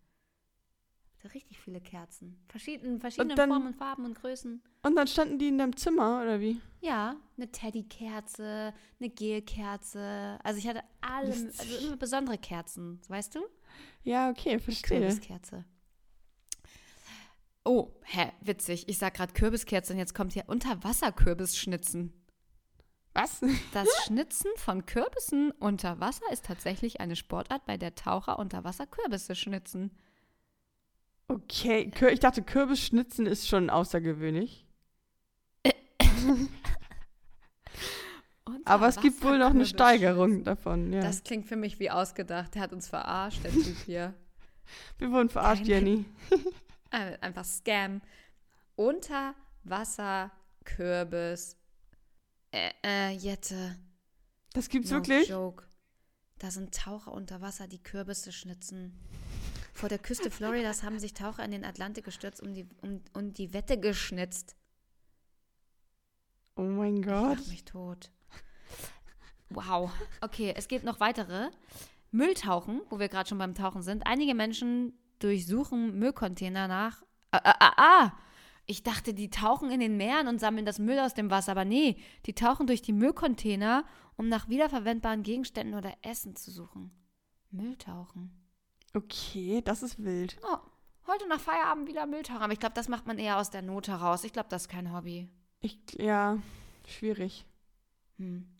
Hatte 1.18 1.32
richtig 1.34 1.58
viele 1.60 1.80
Kerzen. 1.80 2.36
Verschieden, 2.48 2.98
verschiedene 3.00 3.36
dann- 3.36 3.50
Formen, 3.50 3.74
Farben 3.74 4.04
und 4.04 4.14
Größen. 4.20 4.60
Und 4.82 4.96
dann 4.96 5.06
standen 5.06 5.38
die 5.38 5.48
in 5.48 5.58
deinem 5.58 5.76
Zimmer, 5.76 6.20
oder 6.22 6.40
wie? 6.40 6.60
Ja, 6.80 7.16
eine 7.36 7.50
Teddykerze, 7.50 8.74
eine 8.98 9.08
Gelkerze. 9.10 10.38
Also 10.42 10.58
ich 10.58 10.66
hatte 10.66 10.82
alle, 11.00 11.28
also 11.28 11.86
immer 11.86 11.96
besondere 11.96 12.36
Kerzen, 12.36 13.00
weißt 13.08 13.36
du? 13.36 13.40
Ja, 14.02 14.28
okay, 14.30 14.58
verstehe. 14.58 14.98
Kürbiskerze. 14.98 15.64
Oh, 17.64 17.90
hä, 18.04 18.30
witzig. 18.42 18.88
Ich 18.88 18.98
sag 18.98 19.14
gerade 19.14 19.32
Kürbiskerze 19.32 19.92
und 19.94 19.98
jetzt 19.98 20.14
kommt 20.14 20.32
hier 20.34 20.44
Unterwasserkürbisschnitzen. 20.48 22.12
Was? 23.14 23.40
Das 23.72 23.88
Schnitzen 24.06 24.50
von 24.56 24.84
Kürbissen 24.86 25.50
unter 25.52 25.98
Wasser 26.00 26.30
ist 26.32 26.44
tatsächlich 26.44 27.00
eine 27.00 27.16
Sportart, 27.16 27.64
bei 27.64 27.76
der 27.78 27.94
Taucher 27.94 28.38
unter 28.38 28.64
Wasser 28.64 28.86
Kürbisse 28.86 29.34
schnitzen. 29.34 29.92
Okay, 31.28 31.90
ich 32.12 32.20
dachte, 32.20 32.42
Kürbisschnitzen 32.42 33.24
ist 33.26 33.48
schon 33.48 33.70
außergewöhnlich. 33.70 34.66
Aber 38.66 38.88
es 38.88 39.00
gibt 39.00 39.22
wohl 39.24 39.38
noch 39.38 39.50
eine 39.50 39.64
Steigerung 39.66 40.44
davon, 40.44 40.92
ja. 40.92 41.00
Das 41.00 41.22
klingt 41.22 41.46
für 41.46 41.56
mich 41.56 41.78
wie 41.78 41.90
ausgedacht. 41.90 42.54
Der 42.54 42.62
hat 42.62 42.72
uns 42.74 42.88
verarscht, 42.88 43.42
der 43.44 43.52
Typ 43.52 43.76
hier. 43.86 44.14
Wir 44.98 45.10
wurden 45.10 45.28
verarscht, 45.30 45.62
Keine- 45.62 45.74
Jenny. 45.74 46.04
Ein- 46.94 47.20
Einfach 47.22 47.44
Scam. 47.44 48.00
Unterwasserkürbis. 48.76 51.56
Äh, 52.52 52.70
äh, 52.84 53.10
Jette. 53.10 53.76
Das 54.52 54.68
gibt's 54.68 54.90
no 54.90 54.96
wirklich? 54.98 55.28
joke. 55.28 55.64
Da 56.38 56.50
sind 56.50 56.74
Taucher 56.74 57.12
unter 57.12 57.40
Wasser, 57.40 57.66
die 57.68 57.82
Kürbisse 57.82 58.32
schnitzen. 58.32 58.98
Vor 59.72 59.88
der 59.88 59.98
Küste 59.98 60.30
Floridas 60.30 60.82
haben 60.84 60.98
sich 61.00 61.14
Taucher 61.14 61.44
in 61.44 61.50
den 61.50 61.64
Atlantik 61.64 62.04
gestürzt 62.04 62.40
um 62.40 62.54
die, 62.54 62.68
um, 62.82 63.02
und 63.12 63.38
die 63.38 63.52
Wette 63.52 63.78
geschnitzt. 63.78 64.54
Oh 66.56 66.62
mein 66.62 66.98
Ich 66.98 67.02
Gott. 67.06 67.38
lach 67.38 67.46
mich 67.48 67.64
tot. 67.64 68.10
Wow. 69.50 69.90
Okay, 70.20 70.52
es 70.56 70.68
gibt 70.68 70.84
noch 70.84 71.00
weitere. 71.00 71.50
Mülltauchen, 72.12 72.80
wo 72.90 73.00
wir 73.00 73.08
gerade 73.08 73.28
schon 73.28 73.38
beim 73.38 73.54
Tauchen 73.56 73.82
sind. 73.82 74.06
Einige 74.06 74.34
Menschen 74.34 74.96
durchsuchen 75.24 75.98
Müllcontainer 75.98 76.68
nach. 76.68 77.02
Ah, 77.30 77.40
ah, 77.42 77.56
ah, 77.58 77.72
ah. 77.76 78.12
Ich 78.66 78.82
dachte, 78.82 79.12
die 79.12 79.30
tauchen 79.30 79.70
in 79.70 79.80
den 79.80 79.96
Meeren 79.96 80.28
und 80.28 80.38
sammeln 80.38 80.64
das 80.64 80.78
Müll 80.78 80.98
aus 80.98 81.14
dem 81.14 81.30
Wasser, 81.30 81.52
aber 81.52 81.64
nee, 81.64 81.96
die 82.26 82.34
tauchen 82.34 82.66
durch 82.66 82.80
die 82.80 82.92
Müllcontainer, 82.92 83.84
um 84.16 84.28
nach 84.28 84.48
wiederverwendbaren 84.48 85.22
Gegenständen 85.22 85.74
oder 85.76 85.92
Essen 86.02 86.36
zu 86.36 86.50
suchen. 86.50 86.90
Mülltauchen. 87.50 88.30
Okay, 88.94 89.60
das 89.62 89.82
ist 89.82 90.02
wild. 90.02 90.38
Oh, 90.42 90.58
heute 91.06 91.28
nach 91.28 91.40
Feierabend 91.40 91.88
wieder 91.88 92.06
Mülltauchen. 92.06 92.42
Aber 92.42 92.52
ich 92.52 92.60
glaube, 92.60 92.74
das 92.74 92.88
macht 92.88 93.06
man 93.06 93.18
eher 93.18 93.38
aus 93.38 93.50
der 93.50 93.62
Not 93.62 93.88
heraus. 93.88 94.24
Ich 94.24 94.32
glaube, 94.32 94.48
das 94.48 94.62
ist 94.62 94.68
kein 94.68 94.92
Hobby. 94.92 95.28
Ich, 95.60 95.78
ja, 95.98 96.38
schwierig. 96.86 97.44
Hm. 98.18 98.53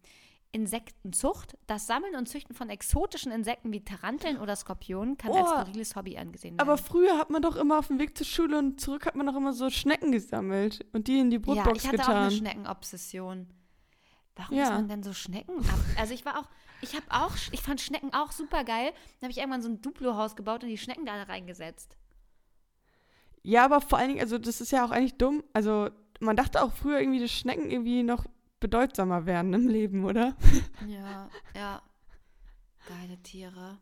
Insektenzucht, 0.54 1.56
das 1.66 1.86
Sammeln 1.86 2.14
und 2.14 2.28
Züchten 2.28 2.54
von 2.54 2.70
exotischen 2.70 3.32
Insekten 3.32 3.72
wie 3.72 3.84
Taranteln 3.84 4.38
oder 4.38 4.54
Skorpionen 4.56 5.18
kann 5.18 5.32
Oh. 5.32 5.36
als 5.36 5.50
skurriles 5.50 5.96
Hobby 5.96 6.16
angesehen 6.16 6.56
werden. 6.56 6.60
Aber 6.68 6.78
früher 6.78 7.18
hat 7.18 7.28
man 7.30 7.42
doch 7.42 7.56
immer 7.56 7.78
auf 7.78 7.88
dem 7.88 7.98
Weg 7.98 8.16
zur 8.16 8.26
Schule 8.26 8.58
und 8.58 8.80
zurück 8.80 9.04
hat 9.06 9.16
man 9.16 9.26
doch 9.26 9.34
immer 9.36 9.52
so 9.52 9.68
Schnecken 9.68 10.12
gesammelt 10.12 10.86
und 10.92 11.08
die 11.08 11.18
in 11.18 11.30
die 11.30 11.36
ja, 11.36 11.42
Brotbox 11.42 11.82
ich 11.84 11.88
hatte 11.88 12.02
auch 12.02 12.06
getan. 12.06 12.16
eine 12.22 12.30
Schneckenobsession. 12.30 13.48
Warum 14.36 14.56
Ja. 14.56 14.64
ist 14.64 14.70
man 14.70 14.88
denn 14.88 15.02
so 15.02 15.12
Schnecken 15.12 15.58
ab? 15.58 15.78
Also 15.98 16.14
ich 16.14 16.24
war 16.24 16.38
auch, 16.38 16.48
ich 16.80 16.94
habe 16.94 17.04
auch, 17.10 17.32
ich 17.52 17.60
fand 17.60 17.80
Schnecken 17.80 18.12
auch 18.14 18.32
super 18.32 18.64
geil. 18.64 18.92
Dann 19.20 19.28
habe 19.28 19.32
ich 19.32 19.38
irgendwann 19.38 19.62
so 19.62 19.68
ein 19.68 19.80
Duplo-Haus 19.82 20.34
gebaut 20.36 20.62
und 20.62 20.68
die 20.70 20.78
Schnecken 20.78 21.04
da 21.06 21.20
reingesetzt. 21.24 21.96
Ja, 23.42 23.64
aber 23.64 23.80
vor 23.80 23.98
allen 23.98 24.08
Dingen, 24.08 24.20
also 24.20 24.38
das 24.38 24.60
ist 24.60 24.72
ja 24.72 24.84
auch 24.86 24.90
eigentlich 24.90 25.18
dumm. 25.18 25.44
Also 25.52 25.90
man 26.20 26.36
dachte 26.36 26.62
auch 26.62 26.72
früher 26.72 27.00
irgendwie, 27.00 27.20
dass 27.20 27.30
Schnecken 27.30 27.70
irgendwie 27.70 28.02
noch 28.02 28.24
bedeutsamer 28.64 29.26
werden 29.26 29.52
im 29.52 29.68
Leben, 29.68 30.06
oder? 30.06 30.34
Ja, 30.88 31.28
ja. 31.54 31.82
Geile 32.88 33.22
Tiere. 33.22 33.78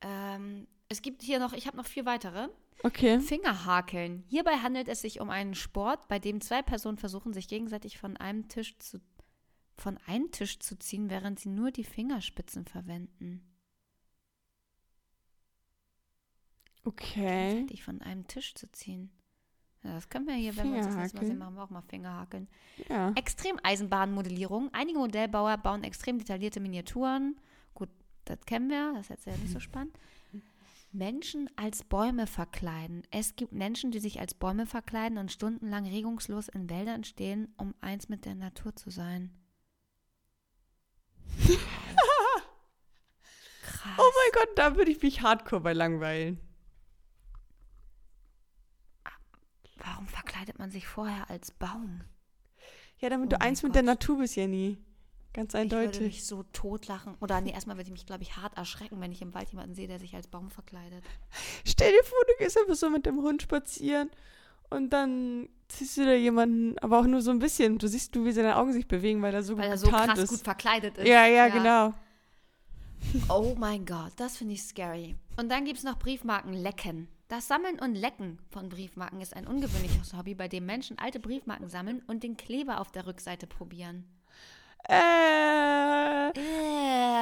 Ähm, 0.00 0.66
es 0.88 1.02
gibt 1.02 1.22
hier 1.22 1.38
noch, 1.38 1.52
ich 1.52 1.66
habe 1.66 1.76
noch 1.76 1.84
vier 1.84 2.06
weitere. 2.06 2.48
Okay. 2.82 3.20
Fingerhakeln. 3.20 4.24
Hierbei 4.26 4.56
handelt 4.62 4.88
es 4.88 5.02
sich 5.02 5.20
um 5.20 5.28
einen 5.28 5.54
Sport, 5.54 6.08
bei 6.08 6.18
dem 6.18 6.40
zwei 6.40 6.62
Personen 6.62 6.96
versuchen, 6.96 7.34
sich 7.34 7.46
gegenseitig 7.46 7.98
von 7.98 8.16
einem 8.16 8.48
Tisch 8.48 8.78
zu 8.78 9.00
von 9.76 9.98
einem 10.06 10.30
Tisch 10.30 10.58
zu 10.58 10.78
ziehen, 10.78 11.08
während 11.08 11.40
sie 11.40 11.48
nur 11.48 11.70
die 11.70 11.84
Fingerspitzen 11.84 12.66
verwenden. 12.66 13.42
Okay. 16.84 17.66
Dich 17.66 17.82
von 17.82 18.00
einem 18.02 18.26
Tisch 18.26 18.54
zu 18.54 18.70
ziehen. 18.72 19.10
Ja, 19.82 19.94
das 19.94 20.08
können 20.08 20.26
wir 20.26 20.34
hier, 20.34 20.56
wenn 20.56 20.72
wir 20.72 20.78
uns 20.78 20.86
das 20.88 20.96
nächste 20.96 21.16
Mal 21.18 21.26
sehen, 21.26 21.38
machen 21.38 21.54
wir 21.54 21.62
auch 21.62 21.70
mal 21.70 21.82
Fingerhakeln. 21.82 22.48
Ja. 22.88 23.12
Extremeisenbahnmodellierung. 23.14 24.68
Einige 24.72 24.98
Modellbauer 24.98 25.56
bauen 25.56 25.84
extrem 25.84 26.18
detaillierte 26.18 26.60
Miniaturen. 26.60 27.40
Gut, 27.72 27.88
das 28.26 28.40
kennen 28.44 28.68
wir, 28.68 28.92
das 28.92 29.02
ist 29.02 29.10
jetzt 29.10 29.26
ja 29.26 29.36
nicht 29.36 29.52
so 29.52 29.60
spannend. 29.60 29.98
Menschen 30.92 31.48
als 31.56 31.84
Bäume 31.84 32.26
verkleiden. 32.26 33.04
Es 33.10 33.36
gibt 33.36 33.52
Menschen, 33.52 33.92
die 33.92 34.00
sich 34.00 34.20
als 34.20 34.34
Bäume 34.34 34.66
verkleiden 34.66 35.18
und 35.18 35.30
stundenlang 35.30 35.86
regungslos 35.86 36.48
in 36.48 36.68
Wäldern 36.68 37.04
stehen, 37.04 37.54
um 37.56 37.74
eins 37.80 38.08
mit 38.08 38.24
der 38.24 38.34
Natur 38.34 38.74
zu 38.74 38.90
sein. 38.90 39.30
Krass. 43.62 43.98
Oh 43.98 44.02
mein 44.02 44.32
Gott, 44.34 44.48
da 44.56 44.76
würde 44.76 44.90
ich 44.90 45.00
mich 45.00 45.22
hardcore 45.22 45.62
bei 45.62 45.72
langweilen. 45.72 46.40
Warum 49.84 50.06
verkleidet 50.06 50.58
man 50.58 50.70
sich 50.70 50.86
vorher 50.86 51.28
als 51.30 51.50
Baum? 51.50 52.02
Ja, 52.98 53.08
damit 53.08 53.28
Oh 53.32 53.36
du 53.36 53.40
eins 53.40 53.62
mit 53.62 53.74
der 53.74 53.82
Gott. 53.82 53.86
Natur 53.86 54.18
bist, 54.18 54.36
Jenny. 54.36 54.78
Ganz 55.32 55.54
Ich 55.54 55.60
würde 55.60 55.76
eindeutig. 55.76 56.00
mich 56.02 56.26
so 56.26 56.42
totlachen. 56.52 57.14
Oder 57.20 57.40
nee, 57.40 57.52
erstmal 57.52 57.76
würde 57.76 57.86
ich 57.86 57.92
mich, 57.92 58.04
glaube 58.04 58.22
ich, 58.22 58.36
hart 58.36 58.56
erschrecken, 58.56 59.00
wenn 59.00 59.12
ich 59.12 59.22
im 59.22 59.32
Wald 59.32 59.48
jemanden 59.50 59.74
sehe, 59.74 59.86
der 59.86 60.00
sich 60.00 60.14
als 60.16 60.26
Baum 60.26 60.50
verkleidet. 60.50 61.04
Stell 61.64 61.92
dir 61.92 62.04
vor, 62.04 62.18
du 62.26 62.44
gehst 62.44 62.58
einfach 62.58 62.74
so 62.74 62.90
mit 62.90 63.06
dem 63.06 63.18
Hund 63.22 63.40
spazieren 63.42 64.10
und 64.70 64.90
dann 64.92 65.48
ziehst 65.68 65.96
du 65.96 66.04
da 66.04 66.12
jemanden, 66.14 66.76
aber 66.80 66.98
auch 66.98 67.06
nur 67.06 67.22
so 67.22 67.30
ein 67.30 67.38
bisschen. 67.38 67.78
Du 67.78 67.86
siehst 67.86 68.14
du, 68.16 68.24
wie 68.24 68.32
seine 68.32 68.56
Augen 68.56 68.72
sich 68.72 68.88
bewegen, 68.88 69.22
weil 69.22 69.32
er 69.32 69.42
so 69.44 69.56
Weil 69.56 69.66
er 69.66 69.70
gut 69.70 69.78
so 69.78 69.88
krass 69.90 70.18
ist. 70.18 70.28
gut 70.30 70.40
verkleidet 70.40 70.98
ist. 70.98 71.06
ja, 71.06 71.26
ja, 71.26 71.48
genau. 71.48 71.94
Oh 73.28 73.54
mein 73.56 73.86
Gott, 73.86 74.12
das 74.16 74.36
finde 74.36 74.54
ich 74.54 74.62
scary. 74.64 75.16
Und 75.36 75.48
dann 75.48 75.64
gibt 75.64 75.78
es 75.78 75.84
noch 75.84 75.98
Briefmarken 75.98 76.52
lecken. 76.52 77.08
Das 77.30 77.46
Sammeln 77.46 77.78
und 77.78 77.94
Lecken 77.94 78.40
von 78.50 78.68
Briefmarken 78.68 79.20
ist 79.20 79.36
ein 79.36 79.46
ungewöhnliches 79.46 80.14
Hobby, 80.16 80.34
bei 80.34 80.48
dem 80.48 80.66
Menschen 80.66 80.98
alte 80.98 81.20
Briefmarken 81.20 81.68
sammeln 81.68 82.02
und 82.08 82.24
den 82.24 82.36
Kleber 82.36 82.80
auf 82.80 82.90
der 82.90 83.06
Rückseite 83.06 83.46
probieren. 83.46 84.04
Äh, 84.88 86.32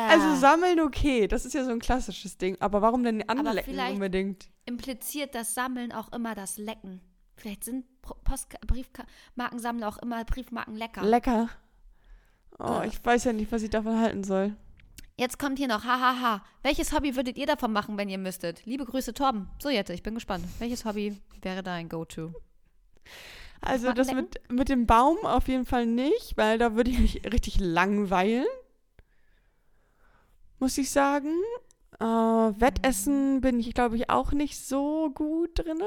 also 0.09 0.35
sammeln 0.37 0.81
okay, 0.81 1.29
das 1.29 1.44
ist 1.44 1.53
ja 1.53 1.62
so 1.62 1.71
ein 1.73 1.79
klassisches 1.81 2.38
Ding. 2.38 2.57
Aber 2.61 2.81
warum 2.81 3.03
denn 3.05 3.29
anlecken 3.29 3.64
vielleicht- 3.71 3.92
unbedingt? 3.94 4.49
impliziert 4.64 5.35
das 5.35 5.53
Sammeln 5.55 5.92
auch 5.92 6.11
immer 6.12 6.35
das 6.35 6.57
Lecken. 6.57 7.03
Vielleicht 7.37 7.64
sind 7.64 7.85
Post 8.01 8.49
Briefmarkensammler 8.66 9.88
auch 9.88 9.99
immer 9.99 10.25
Briefmarken 10.25 10.75
lecker. 10.75 11.03
Lecker. 11.05 11.51
Oh, 12.59 12.81
Äh. 12.83 12.88
ich 12.88 13.05
weiß 13.05 13.25
ja 13.25 13.35
nicht, 13.35 13.53
was 13.53 13.62
ich 13.62 13.68
davon 13.71 13.99
halten 14.01 14.25
soll. 14.25 14.57
Jetzt 15.19 15.37
kommt 15.41 15.59
hier 15.59 15.67
noch, 15.67 15.83
hahaha. 15.83 16.45
Welches 16.63 16.93
Hobby 16.93 17.17
würdet 17.17 17.37
ihr 17.37 17.47
davon 17.47 17.73
machen, 17.73 17.99
wenn 17.99 18.09
ihr 18.09 18.19
müsstet? 18.19 18.65
Liebe 18.67 18.85
Grüße, 18.85 19.13
Torben. 19.15 19.51
So, 19.61 19.69
Jette, 19.69 19.93
ich 19.93 20.05
bin 20.05 20.15
gespannt. 20.15 20.45
Welches 20.61 20.85
Hobby 20.85 21.21
wäre 21.43 21.65
dein 21.65 21.89
Go-To? 21.89 22.33
Also 23.61 23.93
das 23.93 24.13
mit, 24.13 24.41
mit 24.49 24.69
dem 24.69 24.87
Baum 24.87 25.19
auf 25.25 25.49
jeden 25.49 25.67
Fall 25.67 25.87
nicht, 25.87 26.37
weil 26.37 26.59
da 26.59 26.77
würde 26.77 26.93
ich 26.93 27.01
mich 27.01 27.33
richtig 27.33 27.59
langweilen. 27.59 28.47
Muss 30.61 30.79
ich 30.79 30.93
sagen. 30.93 31.33
Äh, 31.99 32.05
Wettessen 32.05 33.41
bin 33.41 33.59
ich, 33.59 33.75
glaube 33.75 33.97
ich, 33.97 34.11
auch 34.11 34.31
nicht 34.31 34.57
so 34.57 35.11
gut 35.11 35.59
drin. 35.59 35.83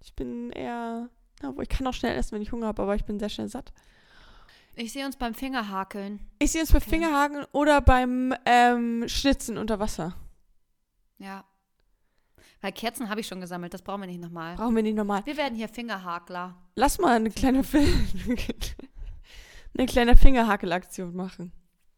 Ich 0.00 0.14
bin 0.14 0.50
eher. 0.52 1.10
Wo 1.42 1.60
ich 1.60 1.68
kann 1.68 1.88
auch 1.88 1.94
schnell 1.94 2.16
essen, 2.16 2.36
wenn 2.36 2.42
ich 2.42 2.52
Hunger 2.52 2.68
habe, 2.68 2.82
aber 2.82 2.94
ich 2.94 3.04
bin 3.04 3.18
sehr 3.18 3.30
schnell 3.30 3.48
satt. 3.48 3.72
Ich 4.80 4.92
sehe 4.92 5.04
uns 5.04 5.16
beim 5.16 5.34
Fingerhakeln. 5.34 6.20
Ich 6.38 6.52
sehe 6.52 6.60
uns 6.60 6.70
bei 6.70 6.78
Okay. 6.78 6.90
Fingerhaken 6.90 7.44
oder 7.50 7.80
beim 7.80 8.32
ähm, 8.44 9.08
Schnitzen 9.08 9.58
unter 9.58 9.80
Wasser. 9.80 10.14
Ja. 11.18 11.44
Weil 12.60 12.70
Kerzen 12.72 13.08
habe 13.08 13.20
ich 13.20 13.26
schon 13.26 13.40
gesammelt, 13.40 13.74
das 13.74 13.82
brauchen 13.82 14.02
wir 14.02 14.06
nicht 14.06 14.20
nochmal. 14.20 14.54
Brauchen 14.54 14.76
wir 14.76 14.82
nicht 14.84 14.94
nochmal. 14.96 15.26
Wir 15.26 15.36
werden 15.36 15.56
hier 15.56 15.68
Fingerhakler. 15.68 16.54
Lass 16.76 16.98
mal 16.98 17.16
eine 17.16 17.30
kleine, 17.30 17.62
eine 19.76 19.86
kleine 19.86 20.16
Fingerhakelaktion 20.16 21.14
machen. 21.14 21.52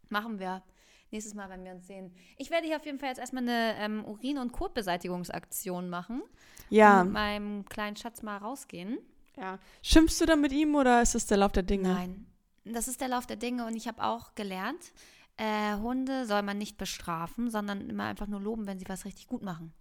Machen 0.09 0.39
wir. 0.39 0.63
Nächstes 1.11 1.35
Mal, 1.35 1.51
wenn 1.51 1.65
wir 1.65 1.73
uns 1.73 1.87
sehen. 1.87 2.15
Ich 2.39 2.51
werde 2.51 2.67
hier 2.67 2.77
auf 2.77 2.87
jeden 2.87 2.99
Fall 2.99 3.09
jetzt 3.11 3.19
erstmal 3.19 3.43
eine 3.43 3.75
ähm, 3.79 4.05
Urin- 4.07 4.39
und 4.39 4.53
Kotbeseitigungsaktion 4.53 5.91
machen. 5.91 6.23
Ja. 6.71 7.01
Und 7.01 7.09
mit 7.09 7.15
meinem 7.15 7.65
kleinen 7.67 7.97
Schatz 7.97 8.23
mal 8.23 8.39
rausgehen. 8.39 8.99
ja. 9.37 9.59
Schimpfst 9.83 10.19
du 10.21 10.25
dann 10.27 10.41
mit 10.41 10.53
ihm 10.53 10.75
oder 10.77 11.03
ist 11.03 11.15
das 11.15 11.27
der 11.27 11.37
Lauf 11.39 11.53
der 11.53 11.65
Dinge? 11.65 11.93
Nein. 11.93 12.27
Das 12.73 12.89
ist 12.89 13.01
der 13.01 13.09
Lauf 13.09 13.27
der 13.27 13.37
Dinge 13.37 13.67
und 13.67 13.77
ich 13.77 13.89
habe 13.89 14.03
auch 14.03 14.35
gelernt, 14.35 14.93
äh, 15.37 15.75
Hunde 15.77 16.27
soll 16.27 16.43
man 16.43 16.59
nicht 16.59 16.77
bestrafen, 16.77 17.51
sondern 17.51 17.89
immer 17.89 18.05
einfach 18.05 18.27
nur 18.27 18.41
loben, 18.41 18.67
wenn 18.67 18.79
sie 18.79 18.89
was 18.89 19.05
richtig 19.05 19.27
gut 19.27 19.43
machen. 19.43 19.73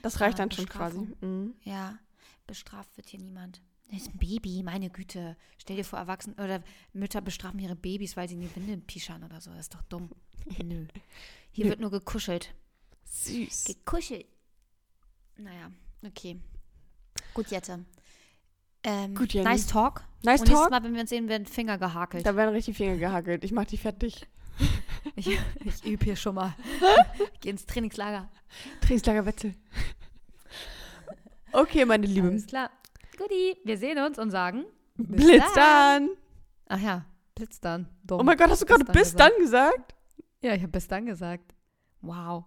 Das 0.00 0.20
reicht 0.20 0.38
Ja, 0.38 0.44
dann 0.44 0.50
schon 0.50 0.68
quasi. 0.68 1.06
Mhm. 1.20 1.54
Ja, 1.62 1.98
bestraft 2.46 2.96
wird 2.96 3.08
hier 3.08 3.20
niemand. 3.20 3.60
Das 3.90 4.02
ist 4.02 4.14
ein 4.14 4.18
Baby, 4.18 4.62
meine 4.62 4.88
Güte. 4.88 5.36
Stell 5.58 5.76
dir 5.76 5.84
vor, 5.84 5.98
Erwachsene 5.98 6.34
oder 6.42 6.62
Mütter 6.94 7.20
bestrafen 7.20 7.60
ihre 7.60 7.76
Babys, 7.76 8.16
weil 8.16 8.26
sie 8.28 8.36
in 8.36 8.40
die 8.40 8.56
Windeln 8.56 8.86
pischern 8.86 9.22
oder 9.22 9.40
so. 9.40 9.50
Das 9.50 9.60
ist 9.60 9.74
doch 9.74 9.82
dumm. 9.82 10.10
Nö. 10.64 10.86
Hier 11.50 11.66
Nö. 11.66 11.70
wird 11.70 11.80
nur 11.80 11.90
gekuschelt. 11.90 12.54
Süß. 13.04 13.64
Gekuschelt. 13.64 14.26
Naja, 15.36 15.70
okay. 16.04 16.40
Gut, 17.34 17.48
Jette. 17.50 17.84
Ähm, 18.84 19.14
Gut, 19.14 19.32
Jenny. 19.32 19.48
Nice 19.48 19.66
Talk. 19.66 20.02
Nice 20.22 20.40
Und 20.40 20.48
nächstes 20.48 20.60
Talk. 20.60 20.70
Mal, 20.70 20.82
wenn 20.84 20.94
wir 20.94 21.00
uns 21.00 21.10
sehen, 21.10 21.28
werden 21.28 21.46
Finger 21.46 21.78
gehakelt. 21.78 22.26
Da 22.26 22.36
werden 22.36 22.50
richtig 22.50 22.76
Finger 22.76 22.96
gehakelt. 22.96 23.44
Ich 23.44 23.52
mach 23.52 23.64
die 23.64 23.78
fertig. 23.78 24.26
Ich, 25.16 25.26
ich 25.64 25.84
übe 25.84 26.04
hier 26.04 26.14
schon 26.14 26.36
mal. 26.36 26.54
Geh 27.40 27.50
ins 27.50 27.66
Trainingslager. 27.66 28.30
Trainingslager 28.80 29.26
Wetzel. 29.26 29.54
Okay, 31.52 31.84
meine 31.84 32.06
Liebe. 32.06 32.28
Alles 32.28 32.46
klar. 32.46 32.70
Guti, 33.18 33.56
wir 33.64 33.76
sehen 33.76 33.98
uns 33.98 34.18
und 34.18 34.30
sagen 34.30 34.64
Blitz 34.96 35.42
dann. 35.54 36.10
Ach 36.68 36.78
ja, 36.78 37.04
bis 37.34 37.60
dann. 37.60 37.88
Dumm. 38.04 38.20
Oh 38.20 38.22
mein 38.22 38.36
Gott, 38.36 38.50
hast 38.50 38.62
du 38.62 38.66
gerade 38.66 38.84
bis 38.84 39.14
dann 39.14 39.32
gesagt? 39.38 39.94
Ja, 40.40 40.54
ich 40.54 40.62
habe 40.62 40.72
bis 40.72 40.86
dann 40.86 41.04
gesagt. 41.04 41.52
Wow. 42.00 42.44